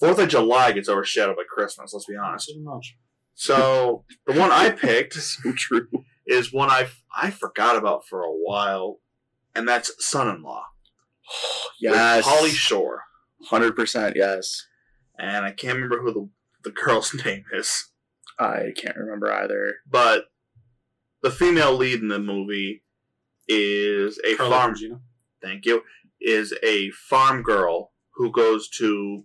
[0.00, 1.92] Fourth of July gets overshadowed by Christmas.
[1.92, 2.48] Let's be honest.
[2.48, 2.96] Pretty much.
[3.34, 5.88] So the one I picked So true.
[6.26, 9.00] is one I I forgot about for a while,
[9.54, 10.64] and that's Son-in-Law.
[11.80, 12.26] Yes.
[12.26, 13.04] Pauly Shore,
[13.46, 14.14] Hundred percent.
[14.16, 14.66] Yes.
[15.18, 16.28] and I can't remember who the
[16.64, 17.90] the girl's name is,
[18.38, 19.76] I can't remember either.
[19.90, 20.24] but
[21.22, 22.82] the female lead in the movie
[23.48, 24.74] is a Carla farm.
[24.74, 25.00] Gugino.
[25.42, 25.82] Thank you.
[26.20, 29.24] Is a farm girl who goes to,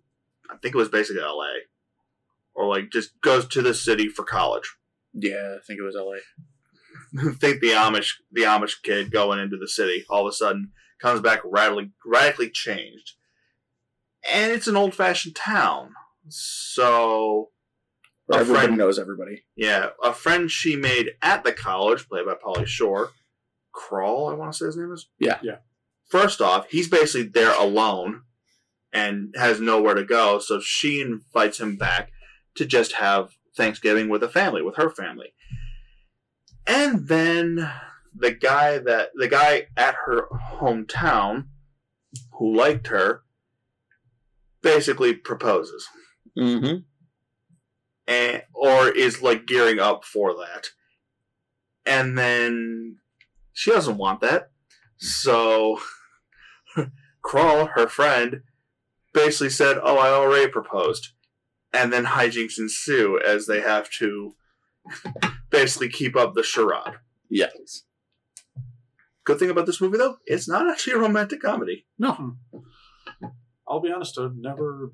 [0.52, 1.54] I think it was basically L.A.
[2.54, 4.76] or like just goes to the city for college.
[5.14, 6.20] Yeah, I think it was L.A.
[7.40, 11.22] think the Amish the Amish kid going into the city all of a sudden comes
[11.22, 13.14] back radically radically changed.
[14.30, 15.94] And it's an old fashioned town.
[16.30, 17.50] So
[18.26, 19.46] Where A everybody friend- knows everybody.
[19.56, 23.12] yeah, a friend she made at the college, played by Pauly Shore,
[23.72, 25.08] Crawl, I want to say his name is.
[25.20, 25.38] Yeah.
[25.44, 25.58] Yeah.
[26.08, 28.24] First off, he's basically there alone
[28.96, 32.12] and has nowhere to go, so she invites him back
[32.56, 35.34] to just have Thanksgiving with a family, with her family.
[36.66, 37.70] And then
[38.18, 40.30] the guy that the guy at her
[40.60, 41.48] hometown,
[42.40, 43.24] who liked her,
[44.62, 45.88] basically proposes.
[46.38, 46.80] Mm-hmm.
[48.08, 50.68] and or is like gearing up for that.
[51.86, 52.98] And then
[53.54, 54.52] she doesn't want that.
[54.98, 55.80] So
[57.22, 58.42] Crawl, her friend,
[59.16, 61.14] basically said, Oh, I already proposed.
[61.74, 64.36] And then hijinks ensue as they have to
[65.50, 66.96] basically keep up the charade.
[67.30, 67.84] Yes.
[69.24, 71.88] Good thing about this movie though, it's not actually a romantic comedy.
[71.98, 72.36] No.
[73.68, 74.92] I'll be honest, I've never,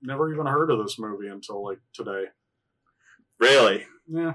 [0.00, 2.24] never even heard of this movie until like today.
[3.38, 3.84] Really.
[4.08, 4.34] Yeah.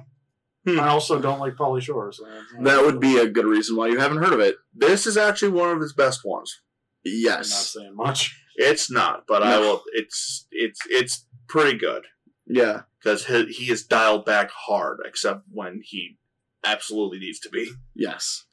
[0.65, 0.80] Hmm.
[0.80, 2.26] I also don't like Pauly Shore, so
[2.62, 4.58] That would be a good reason why you haven't heard of it.
[4.76, 6.62] This is actually one of his best ones.
[7.04, 7.52] Yes.
[7.52, 8.46] I'm not saying much.
[8.58, 12.06] It's not, but I will it's it's it's pretty good.
[12.50, 12.82] Yeah.
[13.04, 16.17] because he, he is dialed back hard, except when he
[16.65, 17.72] absolutely needs to be.
[17.93, 18.46] Yes.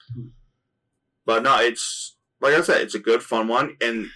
[1.25, 4.09] But no, it's like I said, it's a good, fun one, and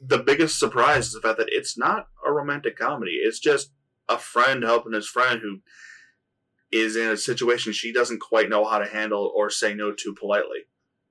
[0.00, 3.20] the biggest surprise is the fact that it's not a romantic comedy.
[3.22, 3.72] It's just
[4.08, 5.60] a friend helping his friend who
[6.72, 10.14] is in a situation she doesn't quite know how to handle or say no to
[10.14, 10.60] politely.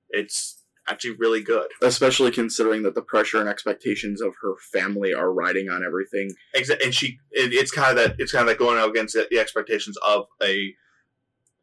[0.09, 1.67] It's actually really good.
[1.81, 6.31] Especially considering that the pressure and expectations of her family are riding on everything.
[6.55, 9.15] Exa- and she, it, it's kind of that, it's kind of like going out against
[9.15, 10.73] the, expectations of a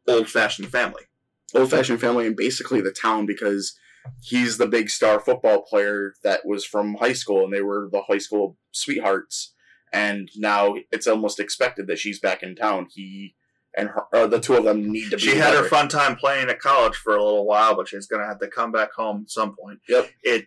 [0.07, 1.03] old-fashioned family.
[1.53, 3.77] Old fashioned family and basically the town because
[4.23, 8.01] he's the big star football player that was from high school and they were the
[8.07, 9.53] high school sweethearts.
[9.93, 12.87] And now it's almost expected that she's back in town.
[12.89, 13.35] He
[13.75, 16.49] and her, the two of them need to be she had her fun time playing
[16.49, 19.31] at college for a little while, but she's gonna have to come back home at
[19.31, 19.79] some point.
[19.87, 20.09] Yep.
[20.23, 20.45] It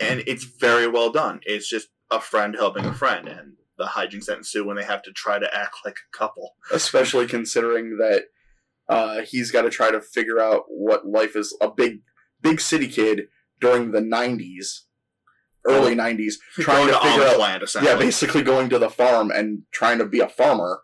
[0.00, 1.40] and it's very well done.
[1.44, 5.02] It's just a friend helping a friend, and the hijinks that ensue when they have
[5.02, 6.54] to try to act like a couple.
[6.72, 8.24] especially considering that
[8.88, 12.00] uh, he's got to try to figure out what life is a big
[12.40, 13.22] big city kid
[13.60, 14.80] during the 90s
[15.64, 19.62] early 90s trying Going to figure out land, yeah basically going to the farm and
[19.72, 20.80] trying to be a farmer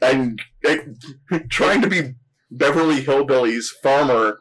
[0.00, 0.40] and
[1.48, 2.14] trying to be
[2.50, 4.38] beverly hillbillies farmer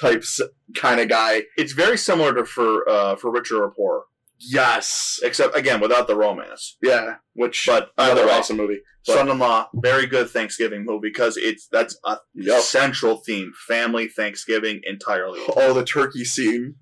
[0.00, 0.40] types
[0.76, 1.42] kind of guy.
[1.56, 4.02] It's very similar to for uh, for richer or poorer,
[4.50, 6.76] yes except again without the romance.
[6.82, 11.98] yeah which But another way, awesome movie Son-in-law, very good Thanksgiving movie because it's that's
[12.04, 12.60] a Yep.
[12.60, 15.40] central theme: family Thanksgiving entirely.
[15.56, 16.76] oh the turkey scene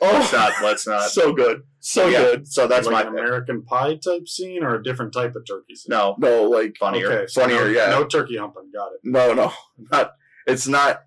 [0.00, 0.10] oh.
[0.10, 0.52] Let's oh not.
[0.62, 1.10] Let's not.
[1.10, 3.18] so good so yeah, good So that's like my an.
[3.18, 5.90] American Pie type scene or a different type of turkey scene.
[5.90, 7.12] No, no like funnier.
[7.12, 7.90] Okay, so Funnier, no, yeah.
[7.90, 8.70] No turkey humping.
[8.74, 9.00] Got it.
[9.04, 9.52] No, no,
[9.92, 10.12] not.
[10.46, 11.02] It's not.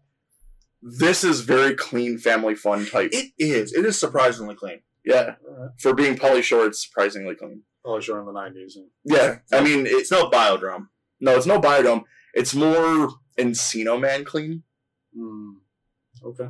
[0.81, 3.09] This is very clean family fun type.
[3.11, 3.73] It is.
[3.73, 4.79] It is surprisingly clean.
[5.05, 5.69] Yeah, All right.
[5.79, 7.63] for being Pauly Shore, it's surprisingly clean.
[7.83, 8.77] Probably showing in the nineties.
[9.05, 10.89] Yeah, I mean, it's It's no Bio-Dome.
[11.21, 12.03] no, it's no biodome.
[12.33, 14.63] It's more Encino Man clean,
[15.15, 15.51] Hmm.
[16.23, 16.49] Okay.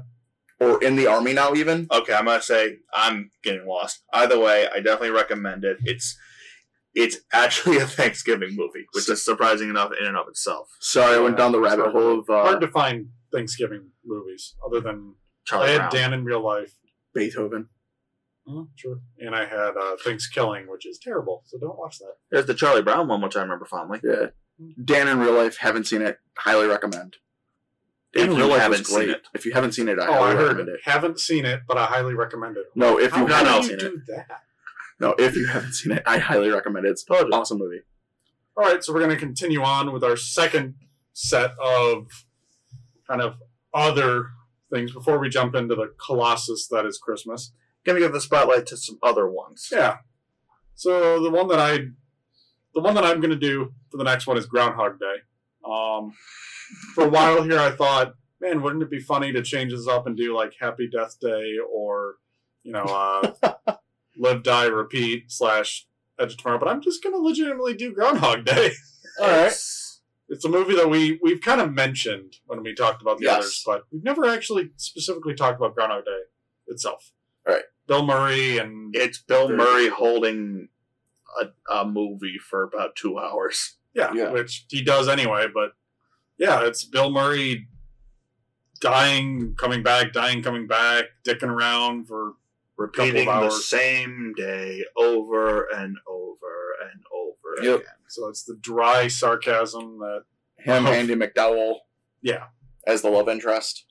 [0.60, 1.88] or in the army now even.
[1.92, 4.04] Okay, I'm gonna say I'm getting lost.
[4.14, 5.78] Either way, I definitely recommend it.
[5.86, 6.18] It's
[6.96, 10.68] it's actually a Thanksgiving movie, which is surprising enough in and of itself.
[10.82, 14.82] Sorry, I went down the rabbit hole of Hard uh, to find Thanksgiving movies other
[14.82, 15.14] than
[15.46, 15.92] Charlie I had Brown.
[15.94, 16.74] Dan in real life.
[17.14, 17.70] Beethoven.
[18.76, 19.00] Sure.
[19.20, 19.96] And I had uh,
[20.34, 21.44] Killing*, which is terrible.
[21.46, 22.16] So don't watch that.
[22.32, 24.00] There's the Charlie Brown one, which I remember fondly.
[24.04, 24.28] Yeah,
[24.84, 25.58] Dan in real life.
[25.58, 26.20] Haven't seen it.
[26.38, 27.18] Highly recommend.
[28.14, 29.28] If Dan in you real life haven't seen it.
[29.34, 30.74] If you haven't seen it, I oh, I highly heard recommend it.
[30.74, 30.80] it.
[30.86, 32.66] Haven't seen it, but I highly recommend it.
[32.76, 33.62] No, if you haven't no.
[33.62, 34.42] seen it, that?
[35.00, 36.90] no, if you haven't seen it, I highly recommend it.
[36.90, 37.82] It's Told an awesome movie.
[38.58, 40.76] All right, so we're going to continue on with our second
[41.14, 42.26] set of
[43.08, 43.38] kind of
[43.74, 44.30] other
[44.72, 47.54] things before we jump into the Colossus that is Christmas.
[47.86, 49.70] Gonna give the spotlight to some other ones.
[49.72, 49.98] Yeah.
[50.76, 51.78] So the one that I,
[52.74, 55.16] the one that I'm going to do for the next one is Groundhog Day.
[55.70, 56.14] Um,
[56.96, 60.08] for a while here, I thought, man, wouldn't it be funny to change this up
[60.08, 62.16] and do like Happy Death Day or,
[62.64, 63.54] you know, uh,
[64.18, 65.86] Live, Die, Repeat slash
[66.20, 66.60] Edge of Tomorrow?
[66.60, 68.72] But I'm just going to legitimately do Groundhog Day.
[69.20, 69.38] All right.
[69.48, 73.26] It's- It's a movie that we we've kind of mentioned when we talked about the
[73.26, 73.38] Yes.
[73.38, 76.22] others, but we've never actually specifically talked about Groundhog Day
[76.68, 77.12] itself.
[77.48, 77.64] Right.
[77.88, 80.70] Bill Murray and It's Bill Very Murray holding
[81.42, 83.78] a, a movie for about two hours.
[83.94, 84.32] yeah, Yeah.
[84.32, 85.48] which he does anyway.
[85.54, 85.72] But
[86.38, 87.68] yeah, it's Bill Murray
[88.80, 92.34] dying, coming back, dying, coming back, dicking around for
[92.78, 93.66] Repeating the hours.
[93.66, 97.80] same day over and over and over Yep.
[97.82, 97.94] again.
[98.08, 100.24] so it's the dry sarcasm that
[100.58, 100.92] Him, Oh.
[100.94, 101.80] Andie MacDowell
[102.22, 102.46] yeah.
[102.88, 103.86] as the love interest.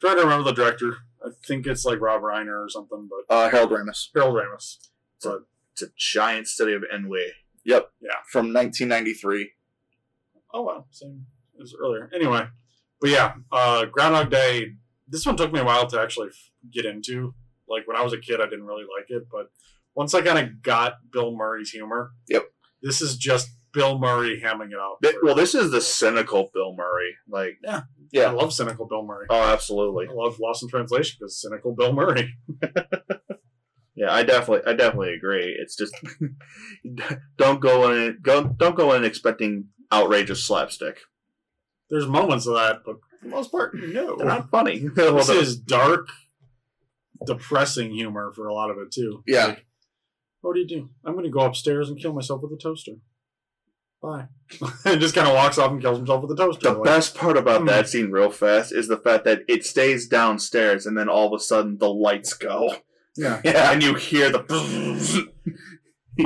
[0.00, 0.96] trying to remember the director.
[1.24, 4.08] I think it's like Rob Reiner or something, but Uh, Harold Ramis.
[4.14, 4.78] Harold Ramis.
[5.22, 7.32] But It's a giant study of ennui.
[7.64, 7.90] Yep.
[8.00, 8.10] Yeah.
[8.30, 9.52] From 1993.
[10.54, 11.26] Oh wow, same
[11.62, 12.10] as earlier.
[12.14, 12.46] Anyway,
[13.00, 14.74] but yeah, uh, Groundhog Day.
[15.08, 17.34] This one took me a while to actually f- get into.
[17.68, 19.50] like when I was a kid, I didn't really like it, but
[19.94, 22.52] once I kind of got Bill Murray's humor, Yep.
[22.82, 24.96] this is just Bill Murray hamming it out.
[25.02, 27.14] Th- for- Well, this is the cynical Bill Murray.
[27.28, 27.82] Like, I
[28.12, 28.28] Yeah.
[28.28, 29.26] I love cynical Bill Murray.
[29.30, 30.06] oh, absolutely.
[30.08, 32.34] I love Lost in Translation because cynical Bill Murray.
[33.94, 35.54] Yeah, I definitely, I definitely agree.
[35.60, 35.94] It's just
[37.36, 40.98] don't go in, go, don't go in expecting outrageous slapstick.
[41.90, 44.14] There's moments of that, but for the most part, They're no.
[44.16, 44.78] not funny.
[44.96, 46.08] This is dark,
[47.26, 49.22] depressing humor for a lot of it too.
[49.26, 49.46] Yeah.
[49.48, 49.66] Like,
[50.40, 50.88] what do you do?
[51.04, 52.92] I'm going to go upstairs and kill myself with a toaster.
[54.02, 54.26] Bye.
[54.84, 56.70] and just kind of walks off and kills himself with a toaster.
[56.70, 57.66] The Like, best part about Hmm.
[57.68, 61.40] that scene, real fast, is the fact that it stays downstairs, and then all of
[61.40, 62.74] a sudden the lights go,
[63.16, 63.40] yeah.
[63.44, 63.70] Yeah.
[63.72, 64.44] and you hear the.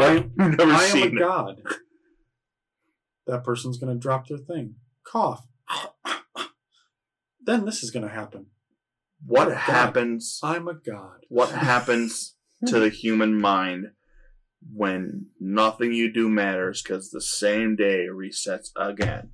[0.00, 1.20] I- You've never I am a seen it.
[1.20, 1.62] god.
[3.26, 4.76] That person's going to drop their thing.
[5.04, 5.46] Cough.
[7.44, 8.46] then this is going to happen.
[9.24, 9.56] What God.
[9.56, 10.40] happens?
[10.42, 11.24] I'm a god.
[11.28, 12.34] What happens
[12.66, 13.92] to the human mind
[14.72, 19.31] when nothing you do matters because the same day resets again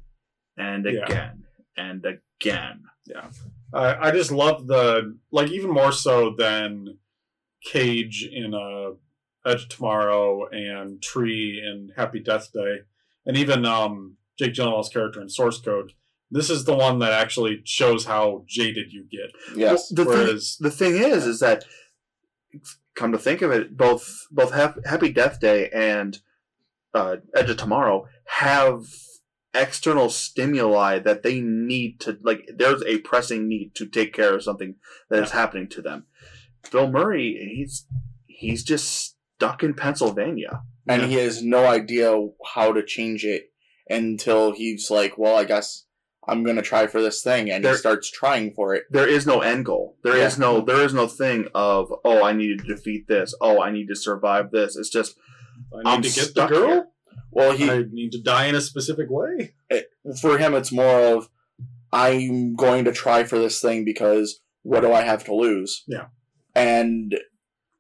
[0.56, 1.04] and Yeah.
[1.04, 1.44] again
[1.76, 2.84] and again?
[3.72, 6.98] I I just love the like even more so than
[7.64, 8.92] Cage in uh,
[9.46, 12.80] Edge of Tomorrow and Tree in Happy Death Day,
[13.26, 15.92] and even um, Jake Gyllenhaal's character in Source Code.
[16.30, 19.32] This is the one that actually shows how jaded you get.
[19.54, 19.92] Yes.
[19.94, 21.64] Well, the, thing, the thing is, is that
[22.94, 26.18] come to think of it, both both Happy Death Day and
[26.94, 28.84] uh, Edge of Tomorrow have
[29.54, 32.48] external stimuli that they need to like.
[32.54, 34.76] There's a pressing need to take care of something
[35.10, 36.06] that is happening to them.
[36.70, 37.86] Bill Murray, he's
[38.26, 40.62] he's just stuck in Pennsylvania.
[40.88, 42.12] and he has no idea
[42.54, 43.52] how to change it
[43.88, 45.84] until he's like, "Well, I guess
[46.28, 48.84] I'm gonna try for this thing," and There- he starts trying for it.
[48.90, 49.96] there is no end goal.
[50.04, 50.44] There is Yeah.
[50.46, 53.34] no there is no thing of oh I need to defeat this.
[53.40, 54.76] Oh I need to survive this.
[54.76, 55.16] It's just
[55.72, 56.66] I need I'm to get the girl.
[56.68, 56.86] here.
[57.30, 59.54] Well, he I need to die in a specific way.
[60.20, 61.28] for him, it's more of,
[61.92, 66.06] "I'm going to try for this thing because what do I have to lose?" Yeah.
[66.54, 67.18] and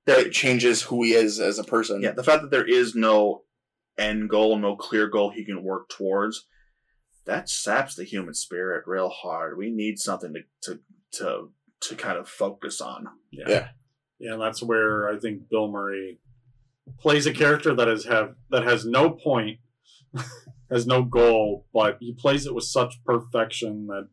[0.06, 2.00] that it changes who he is as a person.
[2.02, 3.42] yeah, the fact that there is no
[3.98, 6.46] end goal, no clear goal he can work towards,
[7.24, 9.56] that saps the human spirit real hard.
[9.56, 10.80] We need something to to
[11.18, 11.48] to,
[11.88, 13.06] to kind of focus on.
[13.30, 13.44] Yeah.
[13.48, 13.68] Yeah.
[14.18, 16.20] Yeah, and that's where I think Bill Murray
[17.00, 19.58] plays a character that is have that has no point,
[20.70, 24.08] has no goal, but he plays it with such perfection that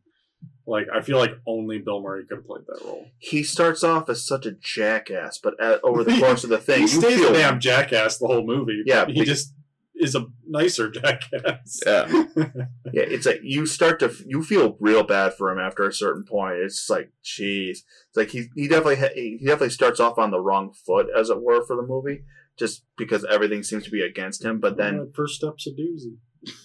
[0.66, 3.06] like I feel like only Bill Murray could have played that role.
[3.18, 6.78] He starts off as such a jackass, but at, over the course of the thing,
[6.78, 8.82] he you stays feel a damn jackass the whole movie.
[8.86, 9.54] Yeah, but he be- just
[10.00, 11.80] is a nicer jackass.
[11.86, 12.24] Yeah.
[12.92, 16.24] Yeah, it's like you start to you feel real bad for him after a certain
[16.24, 16.56] point.
[16.56, 17.68] It's just like, jeez,
[18.08, 21.30] it's like he he definitely ha- he definitely starts off on the wrong foot, as
[21.30, 22.24] it were, for the movie,
[22.58, 24.58] just because everything seems to be against him.
[24.58, 26.16] But then, That first step's a doozy.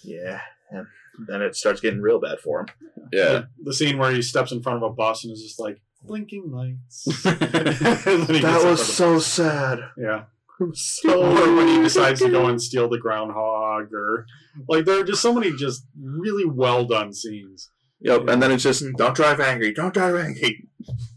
[0.03, 0.87] yeah, and
[1.27, 2.67] then it starts getting real bad for him.
[3.13, 3.23] Yeah.
[3.33, 5.79] The, the scene where he steps in front of a bus and is just like
[6.03, 7.07] blinking lights.
[7.25, 9.79] And then he gets That was so sad.
[9.95, 10.23] yeah.
[10.73, 14.25] So or when he decides to go and steal the groundhog, or
[14.69, 17.71] like there are just so many just really well done scenes.
[18.01, 18.27] Yep.
[18.29, 19.73] And then it's just don't drive angry.
[19.73, 20.67] Don't drive angry.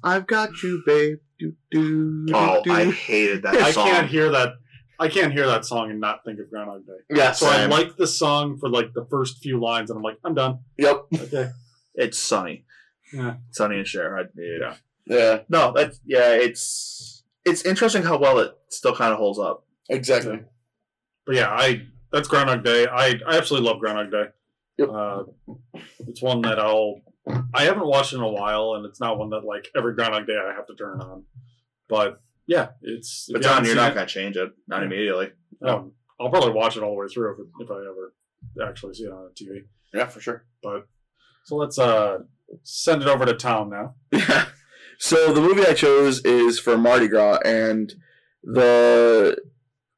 [0.03, 1.19] I've got you, babe.
[1.39, 2.73] Do, do, Oh, do.
[2.73, 3.87] I hated that I song.
[3.89, 4.55] can't hear that.
[4.99, 6.93] I can't hear that song and not think of Groundhog Day.
[7.17, 7.31] yeah.
[7.31, 10.35] So I like the song for like the first few lines, and I'm like, I'm
[10.35, 10.61] done.
[10.79, 11.05] Yep.
[11.15, 11.51] Okay.
[11.95, 12.65] It's sunny.
[13.13, 13.35] Yeah.
[13.53, 14.19] Sonny and Cher.
[14.19, 14.75] I, yeah.
[15.07, 15.39] Yeah.
[15.49, 16.31] No, that's yeah.
[16.33, 17.18] It's
[17.49, 19.65] it's interesting how well it still kind of holds up.
[19.89, 20.41] Exactly.
[21.27, 21.83] But yeah, I
[22.13, 22.87] that's Groundhog Day.
[22.87, 24.25] I I absolutely love Groundhog Day.
[24.79, 24.89] Yep.
[24.91, 25.23] Uh,
[26.07, 27.01] it's one that I'll.
[27.53, 30.37] I haven't watched in a while, and it's not one that like every Groundhog Day
[30.37, 31.25] I have to turn on.
[31.89, 33.29] But yeah, it's.
[33.31, 34.51] But John, you're not it, gonna change it.
[34.67, 35.31] Not immediately.
[35.63, 38.15] um, I'll probably watch it all the way through if, if I ever
[38.69, 39.65] actually see it on TV.
[39.93, 40.45] Yeah, for sure.
[40.63, 40.87] But
[41.45, 42.19] so let's uh
[42.63, 43.95] send it over to Tom now.
[44.99, 47.95] So the movie I chose is for Mardi Gras, and
[48.43, 49.37] the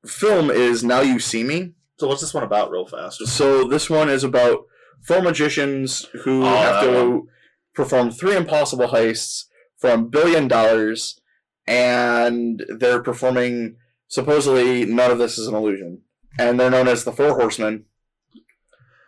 [0.06, 1.72] film is Now You See Me.
[1.98, 3.26] So what's this one about, real fast?
[3.26, 4.64] So this one is about
[5.02, 7.28] four magicians who Oh, have to
[7.74, 9.44] perform three impossible heists
[9.78, 11.18] for a billion dollars,
[11.66, 13.76] and they're performing.
[14.08, 16.02] Supposedly, none of this is an illusion,
[16.38, 17.84] and they're known as the Four Horsemen.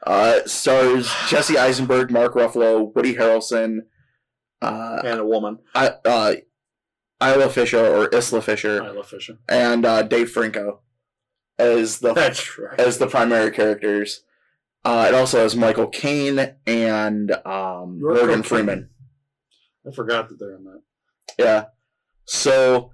[0.07, 3.80] Uh, stars Jesse Eisenberg, Mark Ruffalo, Woody Harrelson,
[4.62, 5.58] uh, and a woman.
[5.74, 6.34] I, uh,
[7.22, 9.38] Isla Fisher or Isla Fisher, Isla Fisher.
[9.48, 10.80] and uh, Dave Franco
[11.58, 12.78] as the That's right.
[12.80, 14.24] as the primary characters.
[14.84, 18.42] Uh, it also has Michael Caine and um, Morgan.
[18.42, 18.90] Freeman.
[19.86, 20.82] I forgot that they're in that.
[21.38, 21.64] Yeah.
[22.24, 22.90] So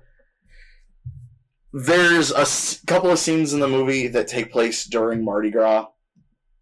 [1.73, 5.87] there's a s- couple of scenes in the movie that take place during Mardi Gras,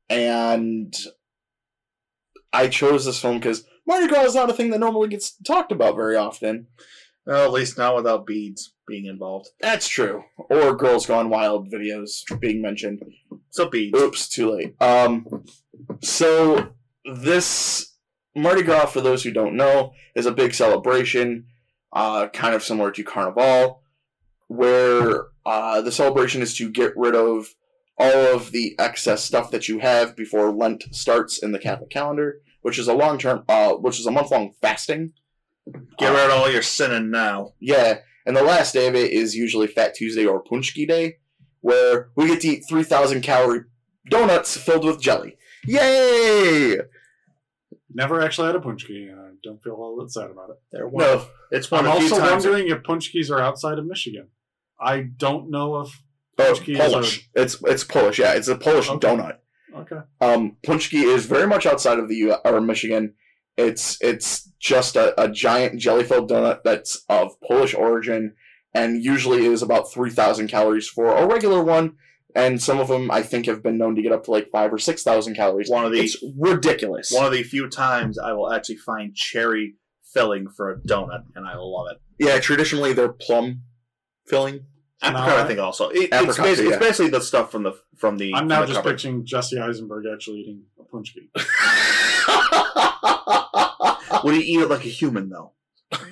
[0.09, 0.94] and
[2.52, 5.72] I chose this film because Mardi Gras is not a thing that normally gets talked
[5.72, 6.66] about very often.
[7.24, 9.49] Well, at least not without beads being involved.
[9.61, 10.24] That's true.
[10.37, 13.03] Or Girls Gone Wild videos being mentioned.
[13.51, 13.99] So beads.
[13.99, 14.80] Oops, too late.
[14.80, 15.45] Um,
[16.03, 16.68] so
[17.05, 17.97] this
[18.37, 21.47] Mardi Gras, for those who don't know, is a big celebration,
[21.93, 23.82] uh, kind of similar to Carnival,
[24.49, 27.49] where uh, the celebration is to get rid of
[27.99, 32.41] all of the excess stuff that you have before Lent starts in the Catholic calendar,
[32.66, 35.12] which is a long term, uh, which is a month long fasting.
[35.98, 37.52] Get rid of all your sinning now.
[37.60, 41.18] Yeah, and the last day of it is usually Fat Tuesday or Punchki Day,
[41.60, 43.60] where we get to eat 3,000 calorie
[44.10, 45.36] donuts filled with jelly.
[45.64, 46.78] Yay!
[47.94, 50.56] Never actually had a punchki, and I don't feel all that sad about it.
[50.72, 52.44] They're one No, of, it's one I'm of the few also times.
[52.44, 54.26] wondering if punchkis are outside of Michigan.
[54.80, 56.02] I don't know if.
[56.38, 57.30] oh, Punchki is Polish.
[57.34, 58.18] It's it's Polish.
[58.18, 59.06] Yeah, it's a Polish Okay.
[59.06, 59.36] donut.
[59.77, 59.99] Okay.
[60.20, 63.14] Um, Punchki is very much outside of the U or Michigan.
[63.57, 68.35] It's it's just a, a giant jelly filled donut that's of Polish origin,
[68.74, 71.97] and usually is about 3,000 calories for a regular one.
[72.35, 74.70] And some of them, I think, have been known to get up to like five
[74.72, 75.70] or six thousand calories.
[75.70, 77.11] One of the It's ridiculous.
[77.11, 79.77] one of the few times I will actually find cherry
[80.12, 81.99] filling for a donut, and I love it.
[82.18, 83.62] Yeah, traditionally they're plum
[84.27, 84.66] filling.
[85.03, 85.88] Apricot, No, I think also.
[85.90, 86.76] It, it's, Apricot, basically, yeah.
[86.76, 88.32] it's basically the stuff from the from the.
[88.34, 88.90] I'm from now the just cupboard.
[88.92, 91.28] picturing Jesse Eisenberg actually eating a punchki.
[94.24, 95.53] Would he eat it like a human though?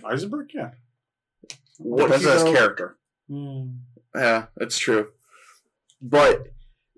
[0.05, 0.71] Eisenberg, yeah.
[1.79, 2.97] What Depends on his know- character.
[3.29, 3.63] Hmm.
[4.15, 5.09] Yeah, it's true.
[6.01, 6.49] But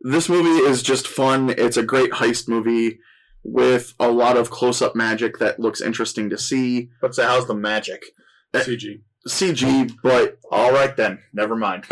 [0.01, 1.51] this movie is just fun.
[1.57, 2.99] It's a great heist movie
[3.45, 6.91] with a lot of close-up magic that looks interesting to see.
[7.01, 8.03] But say, how's the magic?
[8.53, 8.62] Eh.
[8.64, 9.01] CG.
[9.27, 11.85] CG, but All right then, never mind.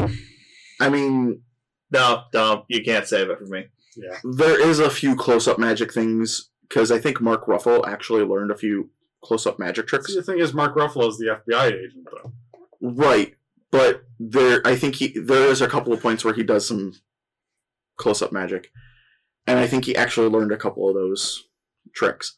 [0.81, 1.43] I mean,
[1.91, 3.67] No, no, you can't save it for me.
[3.97, 4.19] Yeah.
[4.25, 8.57] there is a few close-up magic things because I think Mark Ruffalo actually learned a
[8.57, 8.91] few
[9.23, 10.09] close-up magic tricks.
[10.09, 12.33] See, the thing is, Mark Ruffalo is the FBI agent, though.
[12.81, 13.35] Right,
[13.71, 16.95] but there, I think he there is a couple of points where he does some
[17.97, 18.71] close-up magic,
[19.47, 21.45] and I think he actually learned a couple of those
[21.95, 22.37] tricks.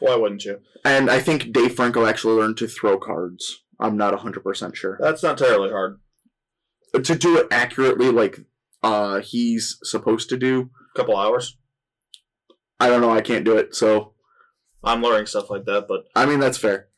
[0.00, 0.60] Why wouldn't you?
[0.84, 3.64] And I think Dave Franco actually learned to throw cards.
[3.80, 4.98] I'm not 100% sure.
[5.00, 6.00] That's not terribly hard.
[6.94, 8.40] To do it accurately, like
[8.82, 11.56] uh, he's supposed to do, A couple hours.
[12.80, 13.74] I don't know, I can't do it.
[13.74, 14.14] So,
[14.82, 16.88] I'm learning stuff like that, but I mean, that's fair.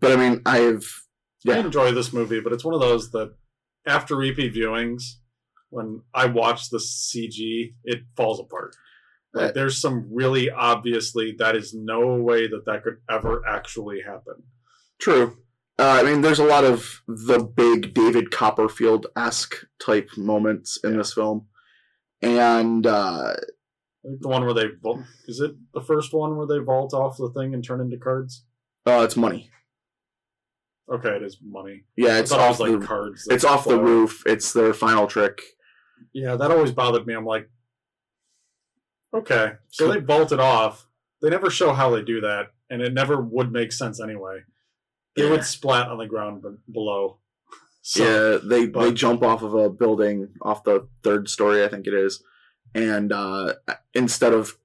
[0.00, 0.84] But I mean, I've.
[1.44, 1.54] Yeah.
[1.54, 3.34] I enjoy this movie, but it's one of those that
[3.86, 5.02] after repeat viewings,
[5.70, 8.76] when I watch the CG, it falls apart.
[9.34, 14.02] Like, Uh, there's some really obviously that is no way that that could ever actually
[14.02, 14.42] happen.
[15.00, 15.38] True.
[15.82, 20.96] Uh, I mean, there's a lot of the big David Copperfield esque type moments in
[20.96, 21.48] this film.
[22.22, 23.34] And uh,
[24.04, 27.16] Like the one where they vault, is it the first one where they vault off
[27.16, 28.44] the thing and turn into cards?
[28.86, 29.50] uh, it's money.
[30.92, 31.82] Okay, it is money.
[31.96, 33.26] Yeah, it's thought it off was like the cards.
[33.28, 33.82] it's off the float.
[33.84, 34.22] roof.
[34.24, 35.40] It's their final trick.
[36.12, 37.14] Yeah, that always bothered me.
[37.14, 37.48] I'm like,
[39.14, 40.86] okay, so they bolt it off.
[41.22, 44.40] They never show how they do that, and it never would make sense anyway.
[45.16, 45.30] They Yeah.
[45.30, 47.18] would splat on the ground b- below.
[47.82, 51.86] So, yeah, they they jump off of a building off the third story, I think
[51.86, 52.22] it is,
[52.74, 53.54] and uh,
[53.92, 54.56] instead of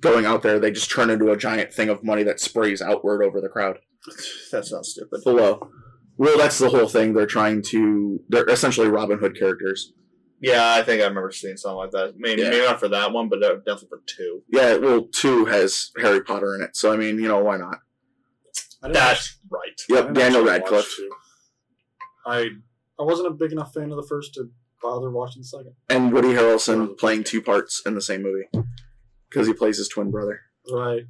[0.00, 3.22] going out there, they just turn into a giant thing of money that sprays outward
[3.22, 3.78] over the crowd
[4.50, 5.20] That's not stupid.
[5.24, 5.68] below.
[6.16, 7.12] Well, that's the whole thing.
[7.12, 8.20] They're trying to.
[8.28, 9.92] They're essentially Robin Hood characters.
[10.40, 12.14] Yeah, I think I remember seeing something like that.
[12.16, 12.50] Maybe, Yeah.
[12.50, 14.42] maybe not for that one, but uh, definitely for two.
[14.48, 17.78] Yeah, well, two has Harry Potter in it, so I mean, you know, why not?
[18.84, 19.80] I didn't That's right.
[19.88, 20.92] Yep, Daniel Radcliffe.
[22.26, 22.48] I
[22.98, 24.50] I wasn't a big enough fan of the first to
[24.82, 25.72] bother watching the second.
[25.88, 28.46] and Woody Harrelson playing two parts in the same movie
[29.30, 30.40] because he plays his twin brother.
[30.70, 31.04] Right.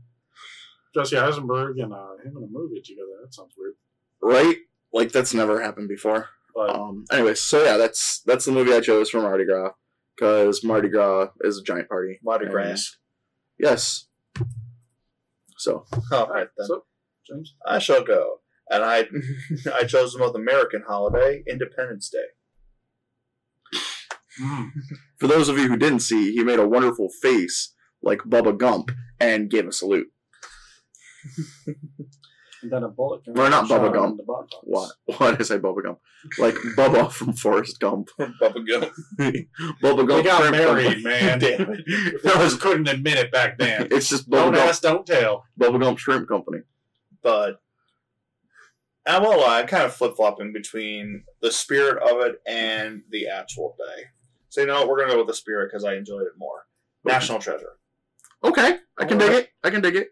[0.94, 3.08] Jesse Eisenberg and uh, him in a movie together.
[3.22, 3.74] That sounds weird.
[4.22, 4.58] Right?
[4.92, 6.28] Like that's never happened before.
[6.54, 7.04] But Um.
[7.10, 9.72] Anyways, so yeah, that's that's the movie I chose for Mardi Gras
[10.16, 12.20] because Mardi Gras is a giant party.
[12.22, 12.96] Mardi Gras.
[13.58, 14.06] Yes.
[15.56, 16.66] So All right then.
[16.68, 16.84] so,
[17.28, 18.40] James, I shall go.
[18.70, 19.06] And I
[19.74, 23.78] I chose the most American holiday, Independence Day.
[24.40, 24.64] Hmm.
[25.20, 27.72] for those of you who didn't see, he made a wonderful face
[28.02, 30.08] like Bubba Gump and gave a salute.
[31.66, 33.24] and then a bullet.
[33.24, 34.10] came Or not shot Bubba Gump.
[34.12, 34.48] in the butt.
[34.64, 34.90] What?
[35.18, 35.98] Why did I say Bubba Gump?
[36.38, 38.08] Like Bubba from Forrest Gump.
[38.18, 38.92] Bubba Gump.
[39.80, 40.24] Bubba They Gump.
[40.24, 41.02] got Shrimp married, Company.
[41.04, 41.38] man.
[41.38, 41.84] Damn it.
[42.24, 43.86] They just couldn't admit it back then.
[43.92, 45.44] It's just Bubba Don't Gump, ask, don't tell.
[45.60, 46.58] Bubba Gump Shrimp Company.
[47.24, 47.60] But
[49.06, 53.26] I won't lie, I'm kind of flip flopping between the spirit of it and the
[53.28, 54.04] actual day.
[54.50, 54.88] So you know what?
[54.88, 56.66] We're gonna go with the spirit because I enjoyed it more.
[57.04, 57.72] National Treasure,
[58.44, 59.48] Okay, I can dig it.
[59.64, 60.08] I can dig it.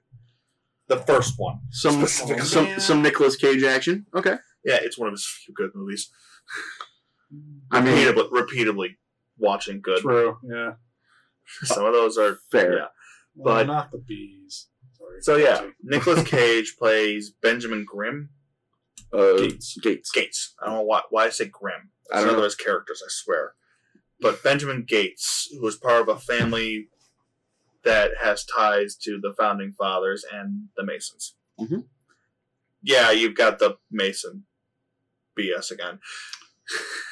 [0.89, 1.61] the first one.
[1.71, 2.43] Some Specifically.
[2.45, 4.07] some some Nicolas Cage action.
[4.15, 4.35] Okay.
[4.65, 6.11] Yeah, it's one of his few good movies.
[7.71, 8.99] I mean, repeatedly, repeatedly
[9.39, 10.01] watching good.
[10.01, 10.37] True.
[10.45, 10.73] Yeah.
[11.65, 12.77] Some of those are fair.
[12.77, 12.87] Yeah.
[13.35, 14.69] Well, But- not the bees.
[15.21, 15.23] Sorry.
[15.23, 18.31] So yeah, Nicolas Cage plays Benjamin Grimm
[19.13, 19.77] Uh, Gates.
[19.83, 20.11] Gates.
[20.11, 20.55] Gates.
[20.61, 21.91] I don't know why why I say Grimm.
[22.13, 22.43] I It's don't none of know.
[22.43, 23.55] those characters, I swear.
[24.21, 26.89] But Benjamin Gates, who was part of a family
[27.85, 31.35] that has ties to the founding fathers and the Masons.
[31.61, 31.87] Mhm.
[32.83, 34.45] Yeah, you've got the Mason
[35.39, 35.99] BS again.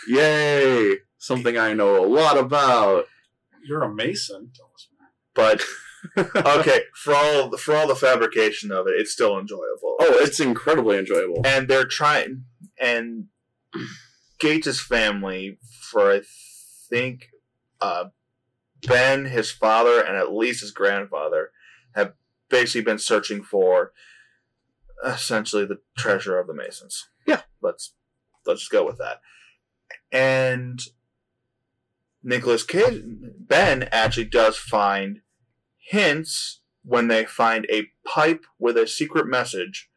[0.09, 0.99] Yay!
[1.19, 3.07] Something I know a lot about.
[3.63, 4.53] You're a mason.
[4.55, 5.09] Tell us more.
[5.35, 5.63] But
[6.17, 9.97] okay, for all for all the fabrication of it, it's still enjoyable.
[10.01, 11.43] Oh, it's incredibly enjoyable.
[11.45, 12.45] and they're trying
[12.81, 13.27] and
[14.39, 15.59] Gates' family
[15.91, 16.21] for I
[16.89, 17.29] think
[17.81, 18.07] uh,
[18.87, 21.51] Ben, his father, and at least his grandfather
[21.95, 22.15] have
[22.49, 23.93] basically been searching for
[25.05, 27.09] essentially the treasure of the Masons.
[27.27, 27.43] Yeah.
[27.61, 27.95] Let's
[28.47, 29.21] let's just go with that.
[30.13, 30.81] And
[32.23, 33.03] Nicolas Cage
[33.39, 35.21] Ben actually does find
[35.91, 39.91] hints when they find a pipe with a secret message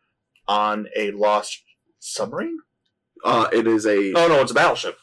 [0.48, 1.64] on a lost
[2.00, 2.60] submarine?
[3.24, 4.98] Uh, it is a Oh no, it's a battleship.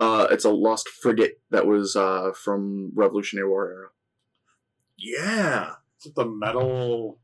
[0.00, 3.88] uh, it's a lost frigate that was uh, from Revolutionary War era.
[4.96, 5.72] Yeah.
[6.00, 7.18] Is it the metal,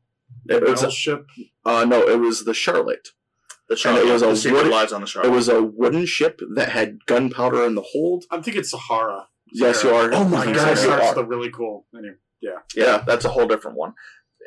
[0.47, 1.27] It was metal ship?
[1.65, 3.09] uh, no, it was the Charlotte.
[3.69, 4.01] The Charlotte.
[4.01, 5.29] And it was the a secret wooden- lies on the Charlotte.
[5.31, 8.25] It was a wooden ship that had gunpowder in the hold.
[8.29, 9.27] I'm thinking Sahara.
[9.51, 10.11] Yes, you are.
[10.13, 11.85] Oh my God, it you starts with a really cool.
[11.95, 13.03] Anyway, yeah, yeah.
[13.07, 13.93] that's a whole different one,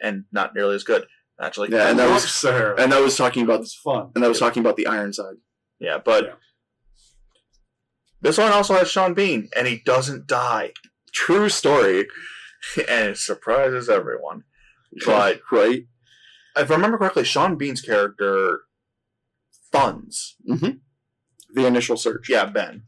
[0.03, 1.07] and not nearly as good
[1.41, 1.71] actually.
[1.71, 2.81] Yeah, and that was Sahara.
[2.81, 4.11] and that was talking about it's fun.
[4.15, 5.37] and that was talking about the Ironside.
[5.79, 6.33] yeah, but Yeah.
[8.21, 10.73] this one also has Sean Bean, and he doesn't die,
[11.13, 12.07] True story.
[12.89, 14.45] and it surprises everyone.
[15.05, 15.85] But right.
[16.57, 18.61] if I remember correctly, Sean Bean's character
[19.73, 22.29] funds The initial search.
[22.31, 22.85] Yeah, Ben.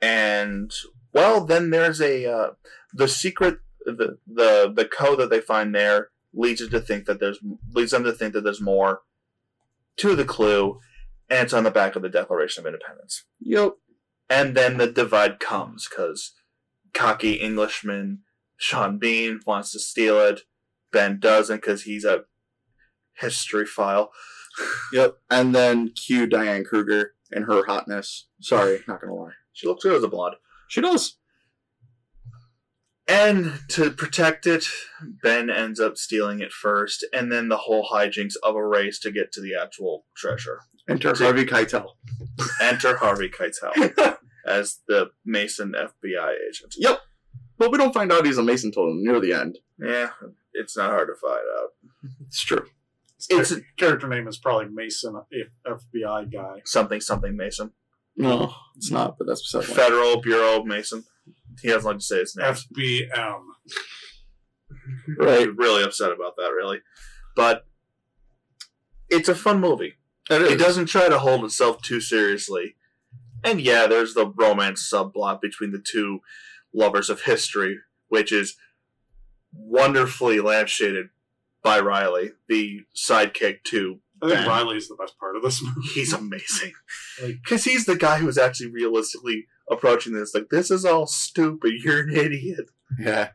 [0.00, 0.70] And
[1.12, 2.50] well, then there's a uh,
[2.92, 3.58] the secret
[3.92, 7.38] the the the code that they find there leads you to think that there's
[7.72, 9.02] leads them to think that there's more
[9.96, 10.80] to the clue,
[11.30, 13.24] and it's on the back of the Declaration of Independence.
[13.40, 13.74] Yep.
[14.28, 16.32] And then the divide comes because
[16.92, 18.20] cocky Englishman
[18.56, 20.42] Sean Bean wants to steal it.
[20.92, 22.24] Ben doesn't because he's a
[23.14, 24.10] history file.
[24.92, 25.16] Yep.
[25.32, 28.28] And then cue Diane Kruger and her hotness.
[28.40, 29.32] Sorry, not gonna lie.
[29.52, 30.36] She looks good as a blonde.
[30.68, 31.16] She does.
[33.06, 34.64] And to protect it,
[35.22, 39.10] Ben ends up stealing it first, and then the whole hijinks of a race to
[39.12, 40.60] get to the actual treasure.
[40.88, 41.92] Enter Harvey Keitel.
[42.62, 46.74] Enter Harvey Keitel as the Mason FBI agent.
[46.78, 47.00] Yep.
[47.58, 49.58] But we don't find out he's a Mason until near the end.
[49.78, 50.10] Yeah,
[50.54, 52.10] it's not hard to find out.
[52.26, 52.66] It's true.
[53.16, 55.20] His It's char- character name is probably Mason,
[55.66, 56.62] FBI guy.
[56.64, 57.72] something something Mason.
[58.16, 59.78] No, it's not, but that's beside the point.
[59.78, 61.04] Federal Bureau of Mason.
[61.62, 62.46] He has not like to say his name.
[62.52, 63.40] FBM.
[65.18, 65.48] Right.
[65.56, 66.80] Really upset about that, really.
[67.36, 67.66] But
[69.08, 69.94] it's a fun movie.
[70.30, 70.52] It is.
[70.52, 72.76] It doesn't try to hold itself too seriously.
[73.42, 76.20] And yeah, there's the romance subplot between the two
[76.74, 77.78] lovers of history,
[78.08, 78.56] which is
[79.52, 81.10] wonderfully lampshaded
[81.62, 84.48] by Riley, the sidekick to I think Ben.
[84.48, 85.88] Riley's the best part of this movie.
[85.94, 86.72] he's amazing.
[87.22, 90.34] Like- Because he's the guy who's actually realistically approaching this.
[90.34, 91.72] Like, this is all stupid.
[91.82, 92.70] You're an idiot.
[92.98, 93.30] Yeah.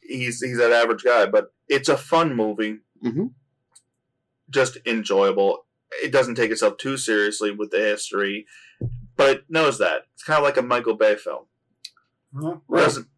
[0.00, 2.80] He's he's that average guy, but it's a fun movie.
[3.02, 3.32] Mhm.
[4.50, 5.64] Just enjoyable.
[6.02, 8.46] It doesn't take itself too seriously with the history,
[9.16, 10.02] but it knows that.
[10.12, 11.44] It's kind of like a Michael Bay film.
[12.40, 12.54] Yeah.
[12.70, 13.08] It doesn't-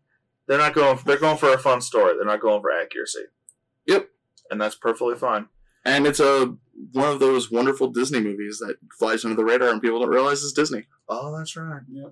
[0.46, 0.98] They're not going.
[1.04, 2.14] They're going for a fun story.
[2.16, 3.24] They're not going for accuracy.
[3.86, 4.08] Yep.
[4.50, 5.48] And that's perfectly fine.
[5.84, 6.56] And it's a
[6.92, 10.44] one of those wonderful Disney movies that flies under the radar and people don't realize
[10.44, 10.86] it's Disney.
[11.08, 11.82] Oh, that's right.
[11.90, 12.10] Yeah.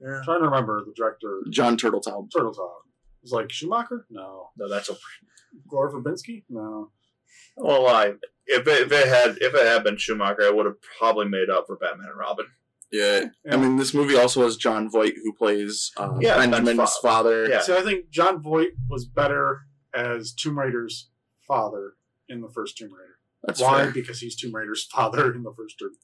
[0.00, 0.20] Yeah.
[0.24, 1.40] Trying to remember the director.
[1.50, 2.30] John Turteltaub.
[2.30, 2.82] Turtletop.
[3.18, 4.06] It was like Schumacher?
[4.10, 4.50] No.
[4.56, 4.94] No, that's a
[5.68, 6.44] Gore Verbinski?
[6.48, 6.90] No.
[7.56, 8.12] Well, I
[8.46, 11.50] if it, if it had if it had been Schumacher, I would have probably made
[11.50, 12.46] up for Batman and Robin.
[12.92, 13.24] Yeah.
[13.44, 13.54] Yeah.
[13.54, 17.00] I mean, this movie also has Jon Voight, who plays uh, Yeah, Ben's Benjamin's fa-
[17.02, 17.48] father.
[17.48, 17.60] Yeah.
[17.60, 21.10] See, I think Jon Voight was better as Tomb Raider's
[21.46, 21.94] father
[22.28, 23.18] in the first Tomb Raider.
[23.42, 23.82] That's Why?
[23.84, 23.90] fair.
[23.92, 25.96] Because he's Tomb Raider's father in the first Tomb-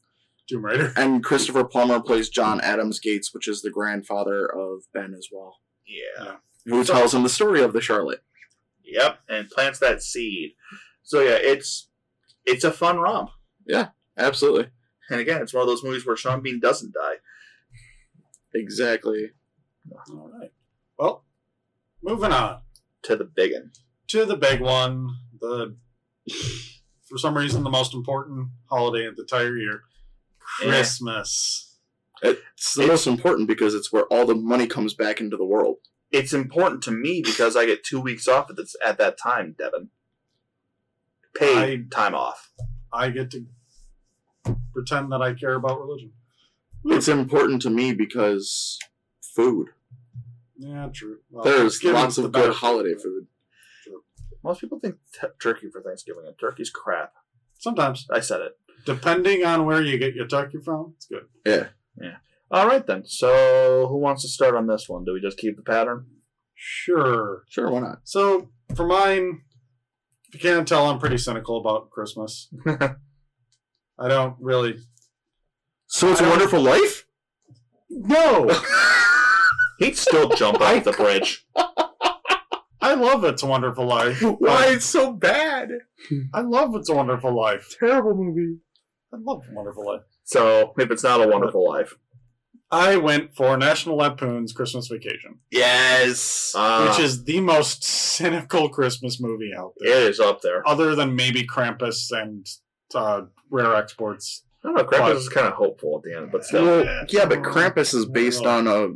[0.49, 0.93] Tomb Raider.
[0.97, 5.61] And Christopher Plummer plays John Adams Gates, which is the grandfather of Ben as well,
[5.87, 6.37] Yeah.
[6.67, 8.23] who tells him the story of the Charlotte.
[8.85, 9.19] Yep.
[9.29, 10.53] And plants that seed.
[11.03, 11.89] So yeah, it's
[12.45, 13.31] it's a fun romp.
[13.67, 13.89] Yeah,
[14.19, 14.69] absolutely.
[15.11, 17.17] And again, it's one of those movies where Sean Bean doesn't die.
[18.55, 19.31] Exactly.
[20.11, 20.53] All right.
[20.99, 21.25] Well,
[22.03, 22.61] moving on
[23.03, 23.73] To the big one.
[24.09, 25.09] to the big one.
[25.41, 25.77] The
[27.09, 29.94] for some reason the most important holiday of the entire year, Yeah.
[30.59, 31.77] Christmas.
[32.23, 35.77] It's the most important because it's where all the money comes back into the world.
[36.11, 39.55] It's important to me because I get two weeks off at, this, at that time,
[39.59, 39.89] Devin.
[41.35, 42.53] Paid time off.
[42.93, 43.47] I get to
[44.73, 46.13] pretend that I care about religion.
[46.85, 48.79] It's important to me because
[49.35, 49.69] food.
[50.57, 51.19] Yeah, true.
[51.31, 53.27] Well, There's lots of better good holiday food.
[54.43, 57.15] Most people think t- turkey for Thanksgiving, and turkey's crap.
[57.59, 58.59] Sometimes, I said it.
[58.87, 61.25] Depending on where you get your turkey from, it's good.
[61.47, 61.68] Yeah.
[62.01, 62.16] Yeah.
[62.51, 63.03] All right, then.
[63.07, 65.05] So, who wants to start on this one?
[65.05, 66.07] Do we just keep the pattern?
[66.55, 67.43] Sure.
[67.49, 67.99] Sure, why not?
[68.05, 69.41] So for mine,
[70.29, 72.49] if you can't tell, I'm pretty cynical about Christmas.
[72.66, 74.77] I don't really.
[75.87, 77.07] So it's I a don't- wonderful life?
[77.91, 78.51] No,
[79.79, 81.47] He'd still jump off the bridge.
[82.95, 84.23] I love It's a Wonderful Life.
[84.39, 85.71] Why it's so bad?
[86.33, 87.75] I love It's a Wonderful Life.
[87.81, 88.59] Terrible movie.
[89.13, 90.03] I love Wonderful Life.
[90.23, 91.95] So, if it's not a wonderful life,
[92.71, 96.55] I went for National Lampoon's Christmas Vacation, Yes.
[96.57, 100.67] uh, which is the most cynical Christmas movie out it there, is up there.
[100.67, 102.47] other than maybe Krampus and
[102.95, 104.45] uh, Rare Exports.
[104.65, 104.85] I don't know.
[104.85, 106.65] Krampus is kind of hopeful at the end, but still.
[106.65, 108.89] well, yeah, but Krampus is based on a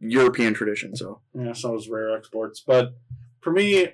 [0.00, 1.20] European tradition, so.
[1.34, 2.62] Yeah, so is Rare Exports.
[2.66, 2.94] But
[3.42, 3.88] for me,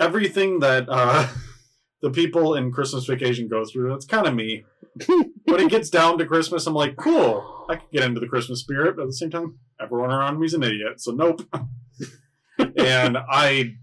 [0.00, 1.28] everything that uh,
[2.02, 4.64] the people in Christmas Vacation go through, that's kind of me.
[5.06, 8.60] when it gets down to Christmas, I'm like, cool, I can get into the Christmas
[8.60, 11.42] spirit, but at the same time, everyone around me is an idiot, so nope.
[12.58, 13.76] and I,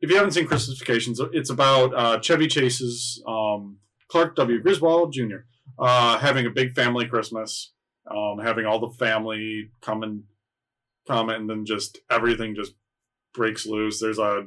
[0.00, 3.78] if you haven't seen Christmas Vacations, it's about uh, Chevy Chase's um,
[4.08, 4.60] Clark W.
[4.60, 5.44] Griswold Jr.
[5.78, 7.72] Uh, having a big family Christmas,
[8.10, 10.24] um, having all the family come and
[11.08, 12.74] come, and then just everything just
[13.34, 14.00] breaks loose.
[14.00, 14.46] There's a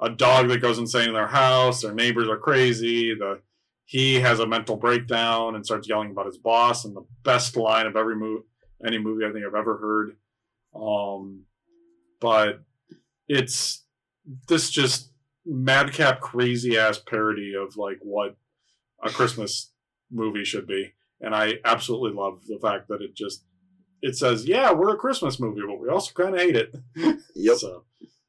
[0.00, 1.82] a dog that goes insane in their house.
[1.82, 3.14] Their neighbors are crazy.
[3.14, 3.40] The
[3.86, 6.84] he has a mental breakdown and starts yelling about his boss.
[6.84, 8.44] And the best line of every movie,
[8.86, 10.16] any movie I think I've ever heard.
[10.74, 11.44] Um,
[12.20, 12.60] but
[13.28, 13.84] it's
[14.48, 15.12] this just
[15.44, 18.36] madcap, crazy ass parody of like what
[19.02, 19.70] a Christmas
[20.10, 23.44] movie should be, and I absolutely love the fact that it just
[24.04, 26.74] it says, "Yeah, we're a Christmas movie, but we also kind of hate it."
[27.34, 27.56] Yep.
[27.56, 27.84] So,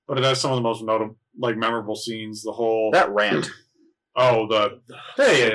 [0.08, 2.42] but it has some of the most notable, like memorable scenes.
[2.44, 3.50] The whole That rant.
[4.16, 4.82] oh the
[5.18, 5.52] hey.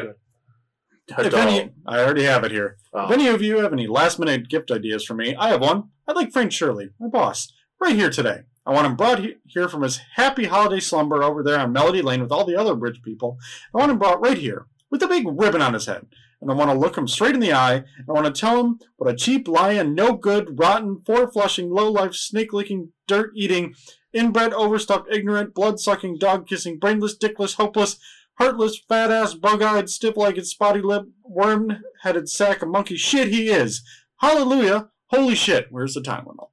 [1.09, 2.77] if any, I already have it here.
[2.93, 3.07] Oh.
[3.07, 5.91] If any of you have any last minute gift ideas for me, I have one.
[6.07, 8.43] I'd like Frank Shirley, my boss, right here today.
[8.67, 12.03] I want him brought he- here from his happy holiday slumber over there on Melody
[12.03, 13.39] Lane with all the other rich people.
[13.75, 16.07] I want him brought right here with a big ribbon on his head.
[16.41, 17.75] And I want to look him straight in the eye.
[17.75, 21.71] And I want to tell him what a cheap, lying, no good, rotten, four flushing,
[21.71, 23.75] low life, snake licking, dirt eating,
[24.13, 27.99] inbred, overstuffed, ignorant, blood sucking, dog kissing, brainless, dickless, hopeless,
[28.39, 33.29] heartless, fat ass, bug eyed, stiff legged, spotty lipped, worm headed sack of monkey shit
[33.29, 33.83] he is.
[34.17, 34.89] Hallelujah.
[35.09, 35.67] Holy shit.
[35.71, 36.47] Where's the time limit?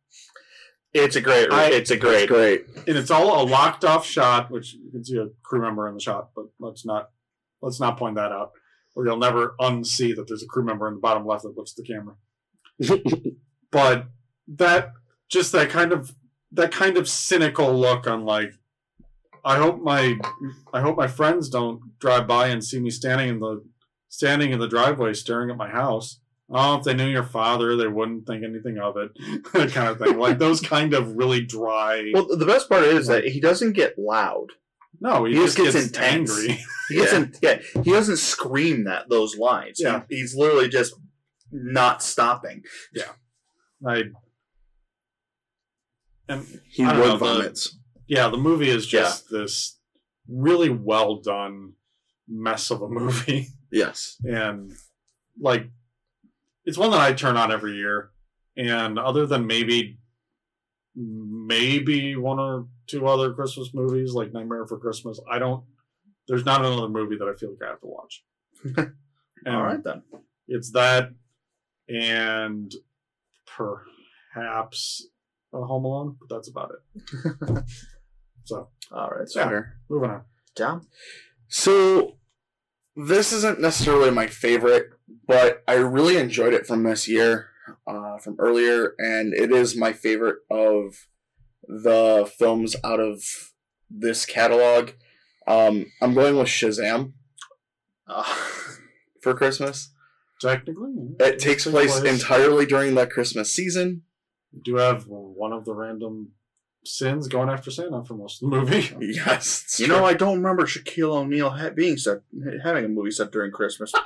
[0.94, 1.52] It's a great.
[1.52, 2.28] I- it's a It's great.
[2.28, 2.66] great.
[2.88, 5.94] And it's all a locked off shot, which you can see a crew member in
[5.94, 7.10] the shot, but let's not
[7.62, 8.52] let's not point that out.
[8.98, 11.78] Or you'll never unsee that there's a crew member in the bottom left that looks
[11.78, 12.16] at the camera.
[13.72, 14.08] but
[14.48, 14.94] that
[15.30, 16.16] just that kind of
[16.52, 18.54] that kind of cynical look on like
[19.46, 20.18] I hope my
[20.74, 23.64] I hope my friends don't drive by and see me standing in the
[24.10, 26.20] standing in the driveway staring at my house.
[26.50, 29.12] Oh, if they knew your father, they wouldn't think anything of it.
[29.54, 30.18] that kind of thing.
[30.18, 32.10] Like those kind of really dry.
[32.16, 34.54] Well, the best part is that he doesn't get loud.
[35.00, 36.60] No, he, he just gets, gets angry.
[36.90, 37.38] He doesn't.
[37.42, 39.78] Yeah, he doesn't scream that those lines.
[39.80, 40.04] He- Yeah.
[40.10, 40.94] he's literally just
[41.52, 42.64] not stopping.
[42.94, 43.12] Yeah,
[43.86, 44.04] I
[46.30, 47.70] and He I know, the-
[48.08, 49.78] yeah, the movie is just this
[50.30, 51.74] really well done
[52.28, 53.48] mess of a movie.
[53.72, 54.16] Yes.
[54.24, 54.72] and
[55.40, 55.68] like
[56.66, 58.12] it's one that I turn on every year.
[58.56, 60.00] And other than maybe
[60.98, 65.64] maybe one or two other Christmas movies like Nightmare for Christmas, I don't.
[66.28, 68.24] There's not another movie that I feel like I have to watch.
[69.48, 70.02] All right then.
[70.48, 71.12] it's that,
[71.88, 72.74] and
[73.46, 75.08] perhaps
[75.54, 77.64] a Home Alone, but that's about it.
[78.44, 79.28] so All right.
[79.36, 79.48] Yeah.
[79.48, 79.78] Fair.
[79.90, 80.24] moving on.
[80.58, 80.82] John.
[81.48, 82.18] So
[82.96, 84.90] this isn't necessarily my favorite,
[85.28, 87.50] but I really enjoyed it from this year,
[87.88, 91.08] uh, from earlier, and it is my favorite of
[91.68, 93.24] the films out of
[93.90, 94.92] this catalog.
[95.48, 97.14] Um, I'm going with Shazam
[98.08, 98.82] Uh, for
[99.22, 99.92] for Christmas.
[100.40, 100.94] Technically.
[101.20, 104.04] It takes place entirely during that Christmas season.
[104.54, 106.34] You do have one of the random
[106.86, 108.96] sins going after Santa for most of the movie.
[109.14, 109.98] Yes, You true.
[109.98, 112.20] know, I don't remember Shaquille O'Neal ha- being set,
[112.64, 113.92] having a movie set during Christmas.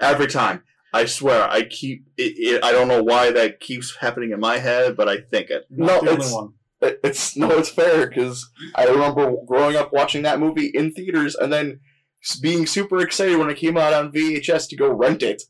[0.00, 0.62] Every time,
[0.94, 2.06] I swear, I keep.
[2.16, 5.50] It, it, I don't know why that keeps happening in my head, but I think
[5.50, 5.64] it.
[5.70, 6.52] Not No, the it's- only one.
[6.82, 11.34] It- it's no, it's fair because I remember growing up watching that movie in theaters
[11.34, 11.80] and then
[12.42, 15.42] being super excited when it came out on VHS to go rent it.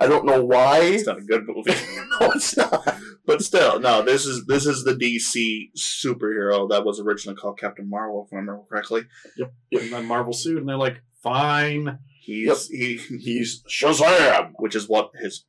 [0.00, 0.78] I don't know why.
[0.80, 1.72] It's not a good movie,
[2.20, 2.94] no, it's not.
[3.26, 4.02] but still, no.
[4.02, 8.36] This is this is the DC superhero that was originally called Captain Marvel, if I
[8.36, 9.02] remember correctly.
[9.36, 9.52] Yep.
[9.72, 14.52] And then Marvel suit, and they're like, "Fine." He's he, He's Shazam.
[14.58, 15.44] which is what his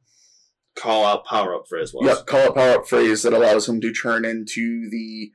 [0.75, 2.07] call out power up phrase was.
[2.07, 5.31] Yep, call out power up phrase that allows him to turn into the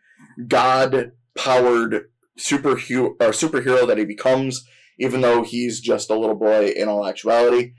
[0.49, 2.09] god powered
[2.39, 4.65] superhero or superhero that he becomes,
[4.99, 7.73] even though he's just a little boy in all actuality.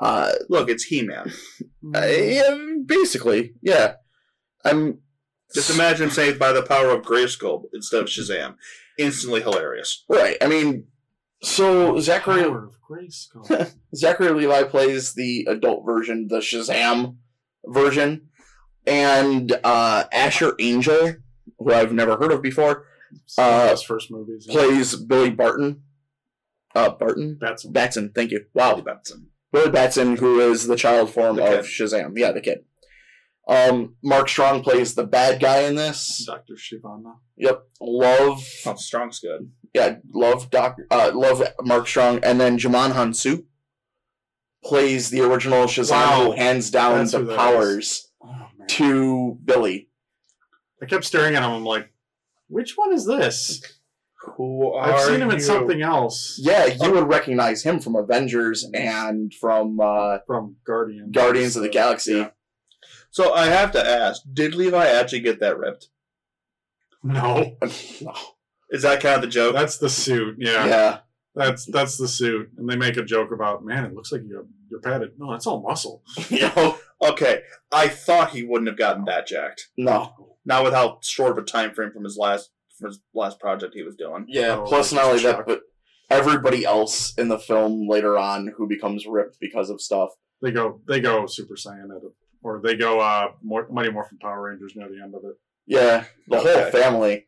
[0.00, 1.32] Uh, Look, it's He Man.
[1.94, 3.94] uh, yeah, basically, yeah.
[4.64, 5.00] I'm
[5.54, 8.56] Just imagine saved by the power of Grayskull instead of Shazam.
[8.98, 10.04] Instantly hilarious.
[10.08, 10.36] right.
[10.42, 10.86] I mean,
[11.42, 13.72] so Zachary Power of Grayskull.
[13.94, 17.16] Zachary Levi plays the adult version, the Shazam
[17.66, 18.28] version,
[18.86, 21.14] and uh, Asher Angel,
[21.58, 22.86] who I've never heard of before,
[23.38, 24.46] Uh, his first movies.
[24.48, 25.82] plays Billy Barton.
[26.74, 27.36] Uh, Barton?
[27.40, 27.72] Batson.
[27.72, 28.44] Batson, thank you.
[28.54, 28.80] Wow.
[28.80, 29.28] Benson.
[29.52, 32.12] Billy Batson, who is the child form The of Shazam.
[32.16, 32.64] Yeah, the kid.
[33.48, 36.24] Um, Mark Strong plays the bad guy in this.
[36.24, 36.54] Dr.
[36.54, 37.14] Shivana.
[37.36, 37.62] Yep.
[37.80, 39.50] Love, Oh, Strong's good.
[39.72, 42.20] Yeah, love Doc, uh, love Mark Strong.
[42.24, 43.44] And then Djimon Hounsou
[44.64, 46.24] plays the original Shazam Wow.
[46.24, 49.88] who hands down That's the powers Oh, to Billy.
[50.82, 51.50] I kept staring at him.
[51.50, 51.90] I'm like,
[52.48, 53.62] which one is this?
[54.36, 59.32] Who I've seen him in something else Yeah, you would recognize him from Avengers and
[59.32, 61.10] from uh, from Guardians.
[61.14, 62.14] Guardians of the Galaxy.
[62.14, 62.30] Yeah.
[63.10, 65.88] So I have to ask: Did Levi actually get that ripped?
[67.02, 67.56] No,
[68.02, 68.14] No.
[68.70, 69.54] Is that kind of the joke?
[69.54, 70.36] that's the suit.
[70.38, 70.98] Yeah, Yeah.
[71.34, 72.50] that's that's the suit.
[72.56, 75.12] And they make a joke about, man, it looks like you're you're padded.
[75.18, 76.02] No, it's all muscle.
[76.30, 76.78] no.
[77.02, 77.42] Okay,
[77.72, 79.68] I thought he wouldn't have gotten that jacked.
[79.76, 80.36] No.
[80.44, 83.74] Not with how short of a time frame from his last from his last project
[83.74, 84.26] he was doing.
[84.28, 84.56] Yeah.
[84.58, 85.62] Oh, plus, not only that, but
[86.08, 90.10] everybody else in the film later on who becomes ripped because of stuff.
[90.42, 92.12] They go they go Super Saiyan at it,
[92.42, 96.04] or they go uh more, Mighty Morphin Power Rangers near the end of it, Yeah.
[96.28, 96.62] The Okay.
[96.62, 97.26] whole family.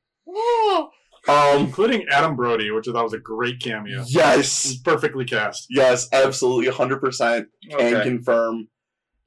[1.29, 1.63] Um.
[1.63, 4.05] including Adam Brody, which I thought was a great cameo.
[4.07, 4.77] Yes.
[4.79, 5.67] Perfectly cast.
[5.71, 6.09] Yes.
[6.13, 6.71] Absolutely.
[6.71, 7.49] Hundred percent.
[7.71, 8.69] Can confirm.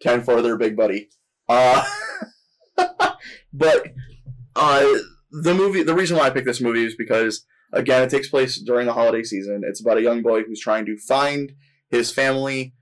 [0.01, 1.09] Ten for their big buddy.
[1.47, 1.83] Uh.
[3.53, 3.87] but
[4.55, 4.85] uh,
[5.31, 5.83] the movie.
[5.83, 8.93] The reason why I picked this movie is because again, it takes place during the
[8.93, 9.61] holiday season.
[9.65, 11.53] It's about a young boy who's trying to find
[11.89, 12.73] his family,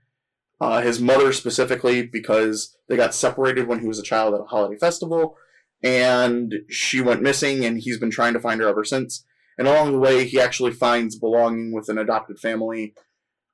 [0.60, 4.44] uh, his mother specifically, because they got separated when he was a child at a
[4.44, 5.36] holiday festival,
[5.82, 9.24] and she went missing, and he's been trying to find her ever since.
[9.58, 12.94] And along the way, he actually finds belonging with an adopted family,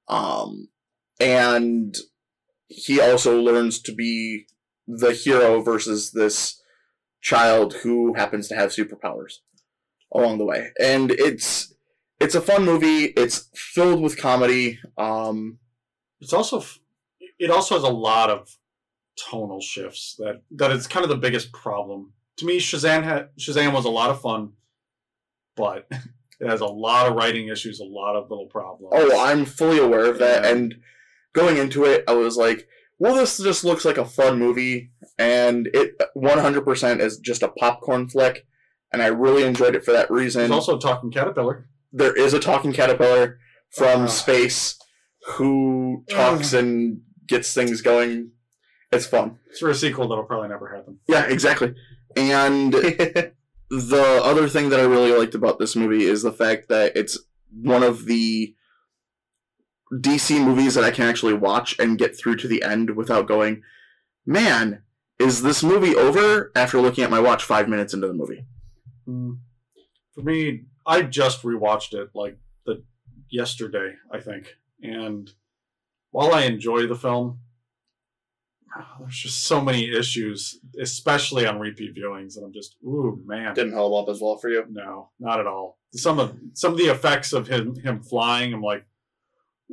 [0.09, 0.69] um,
[1.19, 1.97] and
[2.69, 4.47] he also learns to be
[4.87, 6.63] the hero versus this
[7.21, 9.41] child who happens to have superpowers
[10.13, 10.71] along the way.
[10.81, 11.75] And it's
[12.19, 13.07] it's a fun movie.
[13.17, 14.79] It's filled with comedy.
[14.97, 15.59] Um,
[16.21, 16.63] It's also
[17.39, 18.57] it also has a lot of
[19.29, 22.59] tonal shifts that that is kind of the biggest problem to me.
[22.59, 24.53] Shazam had Shazam was a lot of fun,
[25.57, 25.87] but
[26.41, 28.93] it has a lot of writing issues, a lot of little problems.
[28.97, 30.45] oh, I'm fully aware of that.
[30.45, 30.51] Yeah.
[30.51, 30.75] And
[31.35, 32.67] going into it, I was like,
[32.99, 34.91] well, this just looks like a fun movie.
[35.19, 38.47] And it 100% is just a popcorn flick.
[38.93, 40.41] And I really enjoyed it for that reason.
[40.41, 41.67] There's also a talking caterpillar.
[41.93, 43.39] there is a talking caterpillar
[43.71, 44.07] from Uh.
[44.09, 44.79] space
[45.35, 48.33] who talks and gets things going.
[48.93, 49.39] It's fun.
[49.49, 50.99] It's for a sequel that'll probably never happen.
[51.09, 51.75] Yeah, exactly.
[52.17, 52.73] And
[53.71, 57.19] the other thing that I really liked about this movie is the fact that it's
[57.53, 58.55] one of the
[59.93, 63.63] DC movies that I can actually watch and get through to the end without going,
[64.27, 64.83] man,
[65.19, 68.45] is this movie over after looking at my watch five minutes into the movie?
[69.07, 69.39] Mm.
[70.15, 72.83] For me, I just rewatched it like the
[73.31, 75.31] yesterday, I think, and
[76.11, 77.41] while I enjoy the film,
[79.01, 83.73] there's just so many issues, especially on repeat viewings, and I'm just, ooh man, Didn't
[83.75, 84.65] hold up as well for you.
[84.71, 85.79] no, not at all.
[85.95, 88.87] Some of some of the effects of him him flying, I'm like,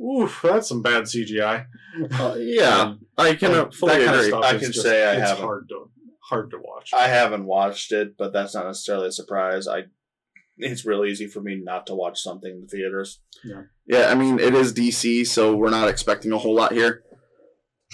[0.00, 1.66] ooh, that's some bad CGI.
[2.12, 4.28] Uh, yeah, Um, I can like, fully that kind of agree.
[4.30, 5.44] stuff I can just- say I it's haven't.
[5.44, 5.90] hard to
[6.20, 6.90] hard to watch.
[6.92, 9.66] I haven't watched it, but that's not necessarily a surprise.
[9.68, 9.84] I
[10.60, 13.20] it's real easy for me not to watch something in the theaters.
[13.44, 13.62] Yeah.
[13.86, 17.04] yeah, I mean it is DC, so we're not expecting a whole lot here.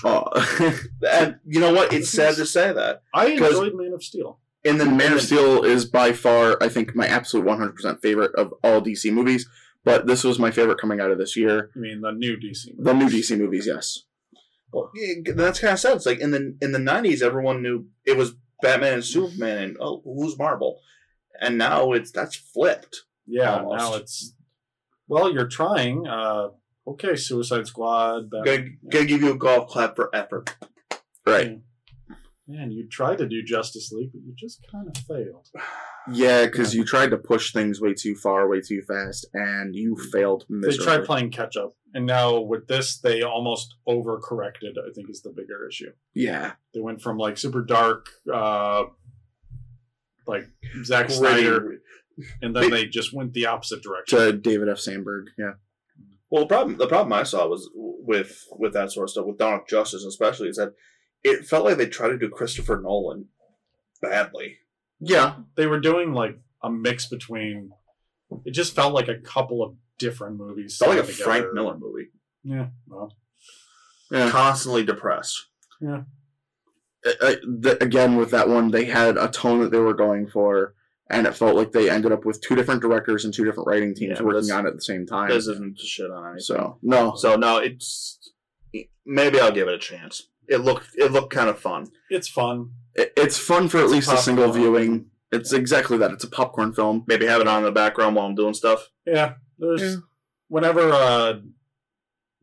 [0.03, 0.25] Uh,
[1.11, 1.93] And you know what?
[1.93, 3.03] It's sad to say that.
[3.13, 4.41] I enjoyed Man of Steel.
[4.65, 8.55] And then Man of Steel is by far, I think, my absolute 100% favorite of
[8.65, 9.49] all DC movies.
[9.85, 11.71] But this was my favorite coming out of this year.
[11.77, 12.69] I mean, the new DC.
[12.77, 12.83] Movie.
[12.83, 14.05] The new DC movies, yes.
[14.73, 14.91] Well,
[15.37, 15.97] that's kind of sad.
[15.97, 19.77] It's like in the in the nineties, everyone knew it was Batman and Superman, and
[19.79, 20.81] oh, who's Marvel?
[21.41, 23.03] And now it's that's flipped.
[23.27, 23.79] Yeah, Almost.
[23.79, 24.35] now it's.
[25.07, 26.07] Well, you're trying.
[26.09, 26.49] Uh,
[26.87, 28.31] okay, Suicide Squad.
[28.31, 30.55] Batman, Gonna, gonna give you a golf clap for effort.
[31.27, 31.61] Right.
[32.47, 35.49] Man, you tried to do Justice League, but you just kind of failed.
[36.13, 39.97] Yeah, because you tried to push things way too far, way too fast, and you
[40.13, 40.77] failed miserably.
[40.77, 44.77] They tried playing catch up, and now with this, they almost overcorrected.
[44.77, 45.93] I think is the bigger issue.
[46.13, 46.53] yeah.
[46.75, 48.83] They went from like super dark, uh,
[50.27, 50.47] like
[50.85, 51.79] Zack Snyder,
[52.43, 54.19] and then they just went the opposite direction.
[54.19, 54.79] To David F.
[54.81, 55.53] Sandberg, yeah.
[56.35, 59.39] Well, the problem the problem I saw was with with that sort of stuff with
[59.39, 60.73] Dawn of Justice, especially, is that
[61.23, 63.27] it felt like they tried to do Christopher Nolan
[64.03, 64.57] badly.
[64.99, 65.37] Yeah.
[65.55, 67.71] they were doing like a mix between.
[68.45, 70.75] It just felt like a couple of different movies.
[70.75, 71.55] It felt like a thrown Frank.
[71.55, 72.09] Miller movie,
[72.43, 73.15] Yeah, well,
[74.11, 74.29] Yeah.
[74.31, 75.41] constantly depressed.
[75.87, 76.03] uh,
[77.07, 80.75] uh, the, again with that one they had a tone that they were going for
[81.11, 83.95] and it felt like they ended up with two different directors and two different writing
[83.95, 86.41] teams Yeah, working on it at the same time This isn't to shit on anything.
[86.41, 88.19] so no So no, it's
[89.07, 90.29] maybe I'll give it a chance.
[90.49, 91.89] It looked it looked kind of fun.
[92.11, 92.71] it's fun.
[92.95, 94.63] it, it's fun for at least a single popcorn.
[94.63, 98.15] viewing it's exactly that it's a popcorn film Maybe have it on in the background
[98.17, 98.89] while I'm doing stuff.
[99.07, 99.97] Yeah, there's Yeah.
[100.49, 101.35] whenever uh,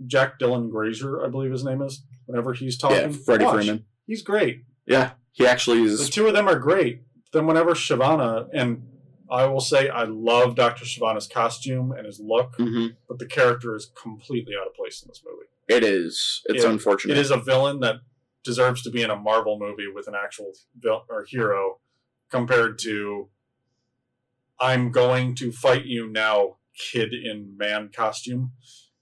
[0.06, 2.04] Jack Dylan Grazer, I believe his name is.
[2.26, 3.56] Whenever he's talking, yeah freddie watch.
[3.66, 4.64] freeman he's great.
[4.86, 6.06] yeah he actually is.
[6.06, 7.02] The two of them are great.
[7.32, 8.88] Then whenever Shavana and
[9.30, 12.98] I will say I love Doctor Shavana's costume and his look, Mhm.
[13.08, 15.48] but the character is completely out of place in this movie.
[15.68, 18.02] it is it's Yeah, unfortunate It is a villain that
[18.44, 21.80] deserves to be in a Marvel movie with an actual vil- or hero,
[22.30, 23.30] compared to
[24.60, 28.52] I'm going to fight you now, kid in man costume,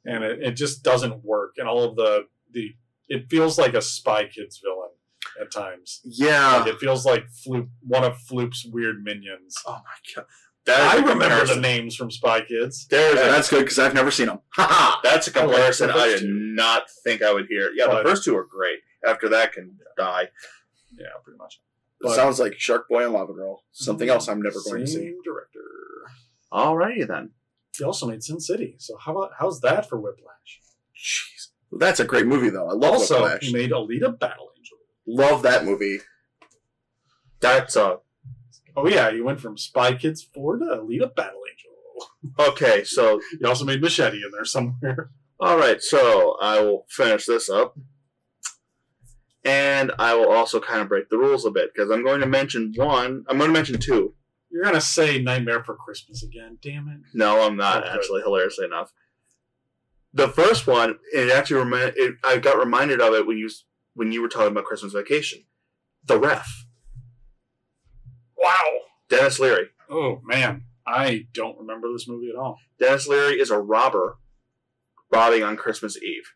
[0.05, 1.55] and it, it just doesn't work.
[1.57, 2.75] And all of the the
[3.07, 4.78] it feels like a Spy Kids villain
[5.39, 6.01] at times.
[6.03, 9.55] yeah Like, it feels like Floop, one of Floop's weird minions.
[9.65, 10.25] Oh my god,
[10.65, 12.87] that is I a remember the names from Spy Kids.
[12.87, 14.39] There's Yeah, a, that's good because i've never seen them.
[15.03, 16.33] That's a oh, like comparison the I first did two.
[16.33, 17.71] not think I would hear.
[17.75, 18.79] Yeah, the first two are great.
[19.07, 20.27] After that can die.
[20.97, 21.55] Yeah, pretty much.
[22.01, 24.87] it But- sounds like shark boy and lava girl something else i'm never going to
[24.87, 25.59] see Same director.
[26.51, 27.31] Alrighty then.
[27.77, 28.75] He also made Sin City.
[28.79, 30.61] So how about how's that for Whiplash?
[30.97, 31.47] Jeez.
[31.71, 33.41] that's a great movie though i love also, Whiplash.
[33.43, 34.58] he made Alita Battle Angel.
[35.09, 35.99] Love that movie
[37.39, 37.97] That's uh
[38.75, 42.47] Oh yeah, you went from Spy Kids 4 to Alita Battle Angel.
[42.51, 42.83] okay.
[42.85, 45.09] So you also made Machete in there somewhere.
[45.39, 45.81] all right.
[45.81, 47.77] So I will finish this up,
[49.43, 52.27] and I will also kind of break the rules a bit because I'm going to
[52.27, 53.25] mention one.
[53.27, 54.13] I'm going to mention two.
[54.51, 57.01] You're gonna say Nightmare for Christmas again, damn it.
[57.13, 58.21] No, I'm not actually.
[58.21, 58.91] Hilariously enough,
[60.11, 63.49] the first one it actually remind it, I got reminded of it when you
[63.99, 65.43] when you were talking about Christmas Vacation.
[66.05, 66.65] The ref,
[68.37, 68.63] Wow.
[69.09, 69.67] Denis Leary.
[69.89, 70.63] Oh man.
[70.87, 72.57] I don't remember this movie at all.
[72.79, 74.17] Denis Leary is a robber
[75.11, 76.31] robbing on Christmas Eve.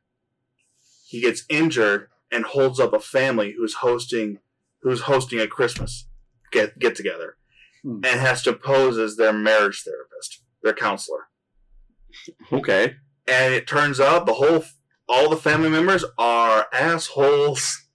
[1.08, 4.40] He gets injured and holds up a family who's hosting
[4.82, 6.08] who's hosting a Christmas
[6.52, 7.38] get get together
[7.82, 8.00] Hmm.
[8.04, 11.28] and has to pose as their marriage therapist, their counselor.
[12.52, 12.96] okay
[13.28, 14.64] And it turns out the whole
[15.14, 17.86] all the family members are assholes.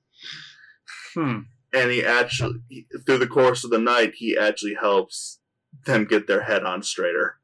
[1.14, 1.40] Hmm.
[1.74, 2.60] And he actually
[3.04, 5.40] through the course of the night he actually helps
[5.84, 7.36] them get their head on straighter.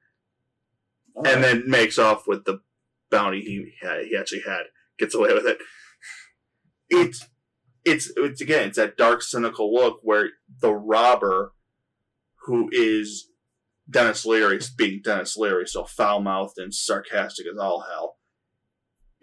[1.25, 2.61] and then makes off with the
[3.11, 4.65] bounty he had, he actually had.
[4.99, 5.59] Gets away with it.
[6.89, 7.27] It's
[7.85, 11.53] it's it's again it's that dark cynical look where the robber,
[12.47, 13.29] who is
[13.91, 18.17] Denis Leary, being Denis Leary, so foul mouthed and sarcastic as all hell,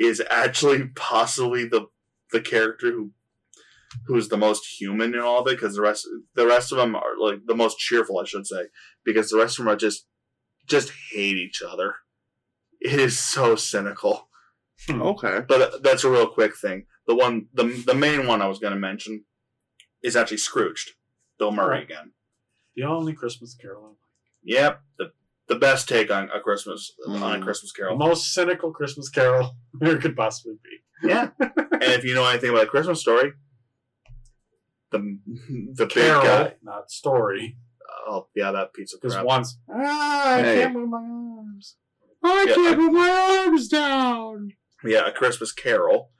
[0.03, 1.87] is actually possibly the
[2.31, 3.11] the character who
[4.07, 6.95] who's the most human in all of it because the rest the rest of them
[6.95, 8.63] are like the most cheerful I should say
[9.03, 10.07] because the rest of them are just
[10.67, 11.95] just hate each other.
[12.79, 14.29] It is so cynical.
[14.87, 15.01] Hmm.
[15.01, 16.85] okay But uh, that's a real quick thing.
[17.07, 19.25] The one, the the main one I was going to mention
[20.01, 20.91] is actually Scrooged.
[21.37, 21.83] Bill Murray Oh.
[21.83, 22.11] again.
[22.75, 23.83] The only Christmas Carol.
[23.83, 23.97] I like.
[24.43, 25.11] Yep, the
[25.51, 27.43] the best take on a Christmas on a Mm.
[27.43, 27.97] Christmas The Carol.
[27.97, 31.09] most cynical Christmas Carol there could possibly be.
[31.09, 33.33] Yeah, and if you know anything about a Christmas story,
[34.91, 34.99] the
[35.73, 37.57] the big Carol, guy, not story.
[38.07, 39.25] oh yeah, that piece of Because crap.
[39.25, 40.61] once ah, I Hey.
[40.61, 41.75] can't move my arms.
[42.23, 43.09] I Yeah, can't I- move my
[43.45, 44.53] arms down.
[44.83, 46.11] Yeah, a Christmas Carol.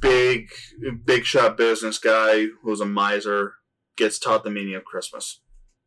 [0.00, 0.50] Big,
[1.04, 3.54] big shot business guy who's a miser
[3.96, 5.40] gets taught the meaning of Christmas.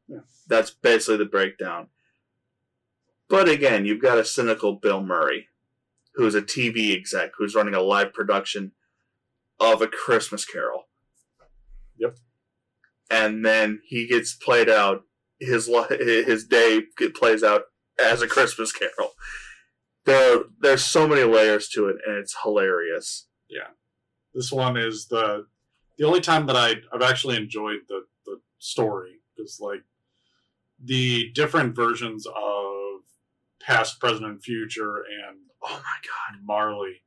[0.09, 0.21] Yeah.
[0.47, 1.87] That's basically the breakdown.
[3.29, 5.47] But again, you've got a cynical Bill Murray,
[6.15, 8.71] who's a TV exec who's running a live production
[9.59, 10.85] of a Christmas Carol.
[11.97, 12.17] Yep.
[13.11, 15.03] And then he gets played out.
[15.39, 16.81] His his day
[17.15, 17.63] plays out
[17.97, 19.11] as a Christmas Carol.
[20.05, 23.27] There, there's so many layers to it, and it's hilarious.
[23.49, 23.69] Yeah,
[24.33, 25.45] this one is the
[25.97, 29.83] the only time that I I've actually enjoyed the the story because like
[30.83, 33.01] the different versions of
[33.61, 37.01] past, present, and future, and Oh my god, Marley.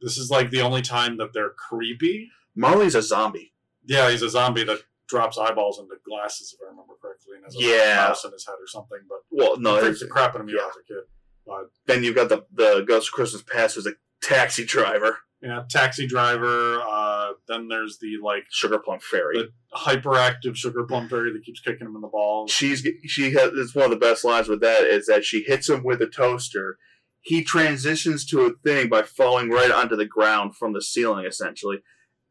[0.00, 2.30] This is like the only time that they're creepy.
[2.56, 3.52] Marley's a zombie.
[3.86, 7.54] Yeah, he's a zombie that drops eyeballs into glasses, if I remember correctly, and has
[7.54, 8.06] a Yeah.
[8.08, 8.98] mouse in his head or something.
[9.08, 10.66] But Well, no, it it's, freaks the crap out of me yeah.
[10.68, 11.04] as a kid.
[11.46, 15.64] But then you've got the the Ghost of Christmas Past who's a taxi driver, yeah,
[15.68, 16.80] taxi driver.
[16.80, 19.38] Uh, then there's the like Sugar Plum Fairy.
[19.38, 22.50] The- hyperactive sugar plum fairy that keeps kicking him in the balls.
[22.50, 25.68] She's she has it's one of the best lines with that is that she hits
[25.68, 26.78] him with a toaster.
[27.20, 31.78] He transitions to a thing by falling right onto the ground from the ceiling, essentially,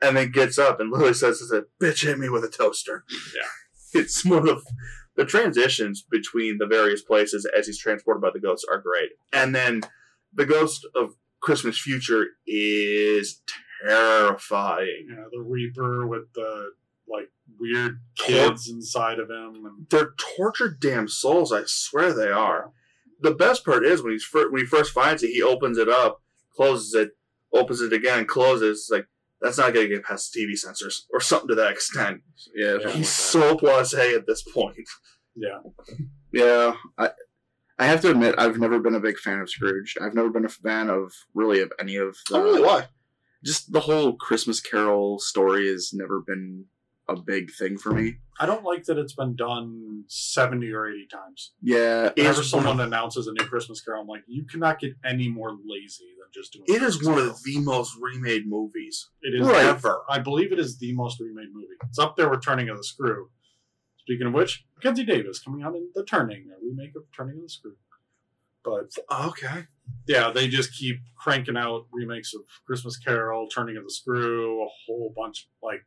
[0.02, 3.06] and then gets up and literally says, "Is a bitch hit me with a toaster."
[3.34, 3.48] Yeah.
[4.02, 4.64] it's one of
[5.16, 9.56] the transitions between the various places as he's transported by the ghosts are great, and
[9.56, 9.82] then
[10.34, 13.42] the ghost of Christmas Future is
[13.86, 15.08] terrifying.
[15.10, 16.72] Yeah, the Reaper with the
[17.08, 17.30] like
[17.60, 21.52] weird kids inside of him, and They're tortured damn souls.
[21.52, 22.72] I swear they are.
[23.22, 25.90] The best part is when he's fir- when he first finds it, he opens it
[25.90, 26.22] up,
[26.56, 27.12] closes it,
[27.54, 28.80] opens it again, closes.
[28.84, 29.08] It's like
[29.42, 32.22] that's not going to get past TV censors or something to that extent.
[32.56, 32.92] Yeah, Yeah.
[32.92, 34.78] He's so blasé at this point.
[35.36, 35.60] yeah,
[36.32, 37.10] Yeah, I
[37.82, 39.98] I have to admit I've never been a big fan of Scrooge.
[40.02, 42.62] I've never been a fan of really of any of the Oh, really?
[42.62, 42.88] Why?
[43.44, 46.66] just the whole Christmas Carol story has never been
[47.10, 48.18] a big thing for me.
[48.40, 51.52] I don't like that it's been done seventy or eighty times.
[51.62, 54.80] Yeah, It Whenever is someone of- announces a new Christmas Carol, I'm like, you cannot
[54.80, 56.66] get any more lazy than just doing.
[56.68, 57.32] It is Christmas one Carol.
[57.32, 59.66] of the most remade movies It is Right.
[59.66, 60.02] ever.
[60.08, 61.68] I believe it is the most remade movie.
[61.90, 63.30] It's up there with Turning of the Screw.
[64.02, 67.44] Speaking of which, Mackenzie Davis coming out in The Turning, a remake of Turning of
[67.44, 67.76] the Screw.
[68.64, 69.66] But Okay.
[70.08, 74.68] yeah, they just keep cranking out remakes of Christmas Carol, Turning of the Screw, a
[74.86, 75.86] whole bunch like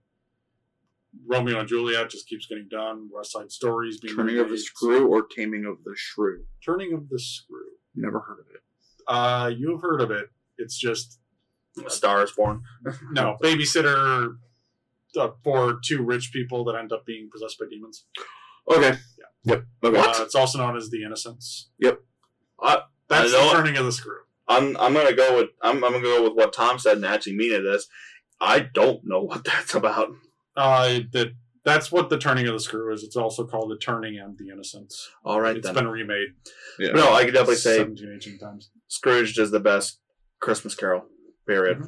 [1.27, 3.09] Romeo and Juliet just keeps getting done.
[3.13, 4.59] West Side Stories being Turning of the.
[4.59, 6.45] Screw or Taming of the Shrew.
[6.65, 7.71] Turning of the Screw.
[7.95, 8.61] Never heard of it.
[9.07, 10.29] Uh, you have heard of it.
[10.59, 11.21] It's just
[11.85, 12.63] A Star is Born.
[13.13, 14.37] no babysitter
[15.17, 18.05] uh, for two rich people that end up being possessed by demons.
[18.71, 18.99] Okay.
[19.19, 19.55] Yeah.
[19.55, 19.65] Yep.
[19.85, 19.99] Okay.
[19.99, 21.71] Uh, it's also known as the Innocents.
[21.79, 22.01] Yep.
[22.61, 24.19] I, That's the turning of the screw.
[24.49, 27.37] I'm I'm gonna go with I'm I'm gonna go with what Tom said and actually
[27.37, 27.89] mean it is.
[28.41, 30.09] I don't know what that's about.
[30.57, 31.33] Uh, that
[31.65, 33.03] that's what the turning of the screw is.
[33.03, 35.11] It's also called the turning and the Innocents.
[35.25, 35.75] All right It's then.
[35.75, 36.29] been remade.
[36.79, 36.93] Yeah.
[36.93, 38.71] no, I could definitely say 17, 18 times.
[38.89, 39.99] Scrooge is the best
[40.41, 41.07] Christmas Carol.
[41.47, 41.83] Period.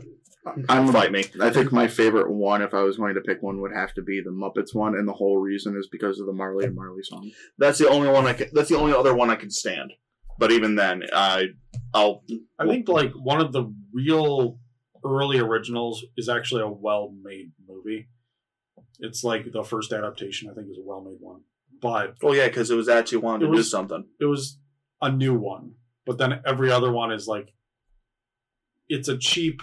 [0.69, 1.25] I'm Fight me.
[1.41, 4.03] I think my favorite one, if I was going to pick one, would have to
[4.03, 7.03] be the Muppets one, and the whole reason is because of the Marley and Marley
[7.03, 7.31] song.
[7.59, 8.49] That's the only one I can.
[8.53, 9.93] That's the only other one I can stand.
[10.39, 11.49] But even then, I
[11.95, 12.23] I'll.
[12.59, 14.59] I think like one of the real
[15.05, 18.09] early originals is actually a well-made movie.
[18.99, 20.49] It's like the first adaptation.
[20.51, 21.43] I think is a well-made one,
[21.81, 24.05] but Well, yeah, because it was actually wanting It to do something.
[24.21, 24.59] it was
[25.03, 25.73] a new one.
[26.05, 27.53] But then every other one is like
[28.89, 29.61] it's a cheap,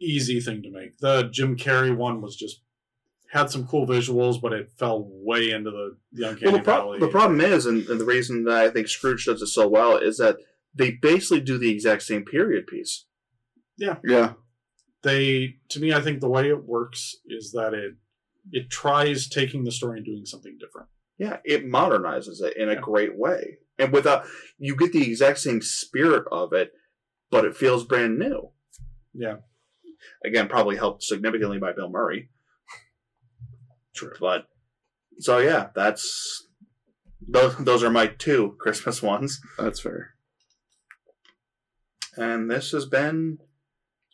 [0.00, 0.98] easy thing to make.
[0.98, 2.60] The Jim Carrey one was just
[3.32, 6.74] had some cool visuals, but it fell way into the, the uncanny Well, the, pro-
[6.76, 6.98] valley.
[7.00, 9.96] the problem is, and, and the reason that I think Scrooge does it so well
[9.96, 10.36] is that
[10.74, 13.06] they basically do the exact same period piece.
[13.76, 13.96] Yeah.
[14.04, 14.34] Yeah.
[15.02, 17.94] They to me i think the way it works is that it
[18.50, 20.88] it tries taking the story and doing something different
[21.18, 22.80] Yeah, it modernizes it in a Yeah.
[22.80, 24.24] great way, and without
[24.58, 26.72] you get the exact same spirit of it,
[27.30, 28.50] but it feels brand new.
[29.14, 29.36] yeah
[30.24, 32.30] Again, probably helped significantly by Bill Murray.
[33.94, 34.46] true But
[35.18, 36.46] so yeah, that's
[37.26, 37.56] those.
[37.56, 40.14] Those are my two Christmas ones, That's fair.
[42.16, 43.38] and this has been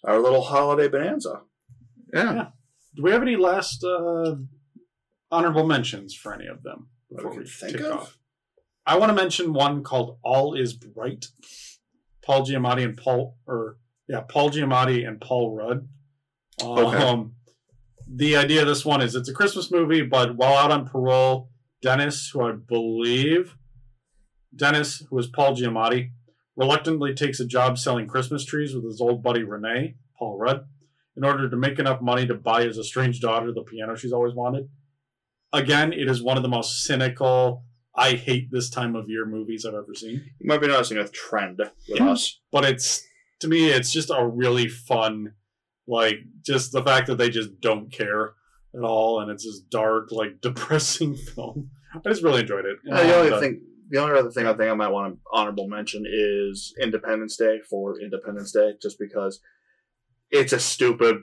[0.05, 1.43] our little holiday bonanza.
[2.13, 2.35] Yeah.
[2.35, 2.47] Yeah.
[2.95, 4.35] do we have any last uh
[5.31, 7.93] honorable mentions for any of them before we we think of?
[7.93, 8.19] off
[8.85, 11.25] i want to mention one called all is bright
[12.23, 13.79] paul giamatti and paul or
[14.13, 15.89] yeah paul giamatti and paul rudd
[16.63, 16.97] Okay.
[17.09, 17.35] um
[18.07, 21.49] the idea of this one is it's a Christmas movie, but while out on parole,
[21.81, 23.57] Dennis, who I believe,
[24.55, 26.11] Dennis, who is Paul Giamatti,
[26.57, 30.67] reluctantly takes a job selling Christmas trees with his old buddy Renee, Paul Rudd,
[31.17, 34.35] in order to make enough money to buy his estranged daughter the piano she's always
[34.35, 34.69] wanted.
[35.53, 39.65] Again, it is one of the most cynical, I hate this time of year movies
[39.65, 40.23] I've ever seen.
[40.39, 42.11] You might be noticing a trend with Yeah.
[42.11, 42.41] us.
[42.51, 43.07] But it's
[43.43, 45.35] to me, it's just a really fun,
[45.87, 48.35] like just the fact that they just don't care
[48.75, 51.71] at all, and it's this dark, like depressing film.
[51.95, 52.79] I just really enjoyed it.
[52.91, 55.15] Uh, the only And, uh, thing, the only other thing I think I might want
[55.15, 59.41] to honorable mention is Independence Day for Independence Day, just because
[60.31, 61.17] it's a stupid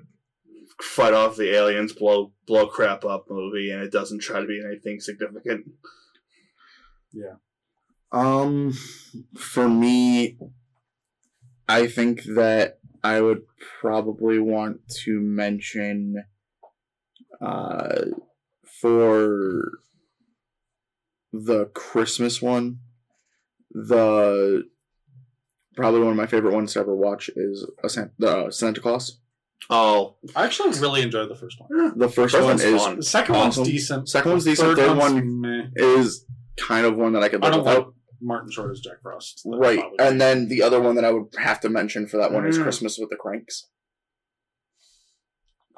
[0.81, 4.61] fight off the aliens, blow blow crap up movie, and it doesn't try to be
[4.63, 5.71] anything significant.
[7.13, 7.35] Yeah.
[8.11, 8.73] Um,
[9.37, 10.37] for me,
[11.69, 13.43] I think that I would
[13.79, 16.23] probably want to mention,
[17.41, 18.01] uh,
[18.81, 19.79] for
[21.31, 22.79] the Christmas one,
[23.71, 24.63] the
[25.75, 29.19] probably one of my favorite ones to ever watch is a Santa, uh, Santa Clause.
[29.69, 31.97] Oh, I actually really enjoyed the first one.
[31.97, 32.95] The first, First one is fun.
[32.97, 33.61] The second Awesome.
[33.61, 34.09] one's decent.
[34.09, 35.67] Second one's The decent, third one's one- meh.
[35.75, 36.25] is
[36.57, 37.93] kind of one that I could I live without.
[38.21, 39.41] Martin Short as Jack Frost.
[39.45, 42.45] Right, and then the other one that I would have to mention for that one
[42.47, 42.63] is Mm.
[42.63, 43.67] Christmas with the Cranks.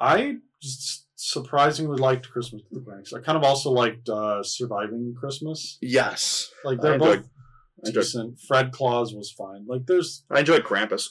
[0.00, 3.12] I just surprisingly liked Christmas with the Cranks.
[3.12, 5.78] I kind of also liked uh, Surviving Christmas.
[5.80, 7.28] Yes, Like they're enjoyed- both
[7.84, 8.38] I enjoyed- decent.
[8.46, 9.64] Fred Claus was fine.
[9.66, 11.10] Like there's, I enjoyed Krampus.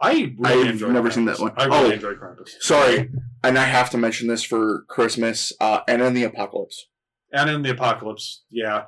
[0.00, 0.92] I really I've enjoyed.
[0.92, 1.14] never Krampus.
[1.14, 1.52] seen that one.
[1.56, 1.90] I really Oh.
[1.90, 2.50] enjoyed Krampus.
[2.60, 3.10] sorry,
[3.42, 6.86] and I have to mention this for Christmas uh, Anna and the Apocalypse.
[7.32, 8.84] Anna and the Apocalypse, yeah.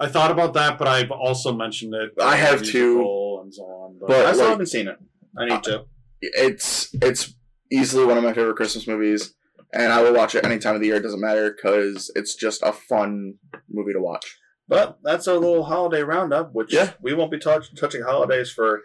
[0.00, 2.10] I thought about that, but I've also mentioned it.
[2.20, 4.96] I have musical And so on, but, But- I still like- haven't seen it.
[5.38, 5.84] I need to.
[6.20, 7.34] It's it's
[7.72, 9.34] easily one of my favorite Christmas movies,
[9.72, 10.96] and I will watch it any time of the year.
[10.96, 13.34] It doesn't matter because it's just a fun
[13.70, 14.38] movie to watch.
[14.68, 16.92] But that's our little holiday roundup, which Yeah.
[17.00, 18.82] we won't be touch- touching holidays for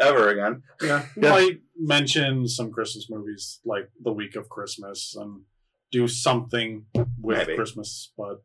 [0.00, 0.62] ever again.
[0.82, 1.30] yeah, we Yeah.
[1.30, 5.42] might mention some Christmas movies like the week of Christmas and
[5.90, 6.86] do something
[7.20, 7.54] with Maybe.
[7.56, 8.12] Christmas.
[8.16, 8.38] But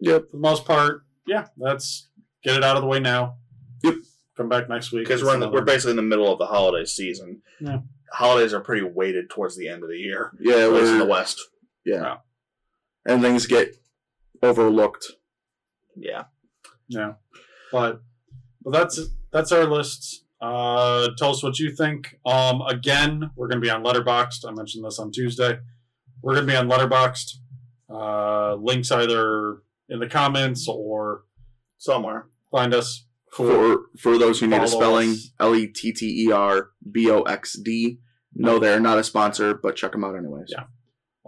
[0.00, 0.26] Yep.
[0.30, 2.08] for the most part, yeah, let's
[2.42, 3.36] get it out of the way now.
[3.82, 3.94] Yep.
[4.36, 5.04] Come back next week.
[5.04, 7.42] Because we're, the, we're basically in the middle of the holiday season.
[7.60, 7.78] Yeah.
[8.12, 11.04] Holidays are pretty weighted towards the end of the year, Yeah, at least in the
[11.06, 11.40] West.
[11.84, 12.16] yeah, Yeah.
[13.06, 13.76] and things get
[14.42, 15.06] overlooked.
[15.96, 16.24] Yeah.
[16.88, 17.12] Yeah,
[17.70, 18.00] but
[18.62, 18.98] but that's
[19.32, 20.24] that's our list.
[20.40, 22.18] Uh, tell us what you think.
[22.26, 24.44] Um, again, we're going to be on Letterboxd.
[24.48, 25.58] I mentioned this on Tuesday.
[26.22, 27.34] We're going to be on Letterboxd.
[27.88, 31.24] Uh, links either in the comments or
[31.78, 32.26] Somewhere.
[32.50, 33.06] find us.
[33.32, 35.14] For for those who need a spelling.
[35.38, 37.98] L E T T E R B O X D.
[38.34, 40.48] No, they're not a sponsor, but check them out anyways.
[40.48, 40.64] Yeah.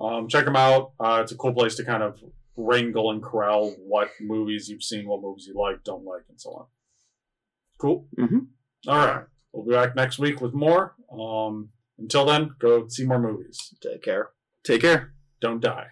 [0.01, 0.93] Um, check them out.
[0.99, 2.19] Uh, it's a cool place to kind of
[2.57, 6.51] wrangle and corral what movies you've seen, what movies you like, don't like, and so
[6.51, 6.67] on.
[7.79, 8.09] Cool.
[8.19, 8.47] Mhm.
[8.89, 9.25] All right.
[9.53, 10.95] We'll be back next week with more.
[11.13, 13.59] Um, until then, go see more movies.
[13.83, 14.31] Take care.
[14.65, 15.13] Take care.
[15.41, 15.87] Don't die.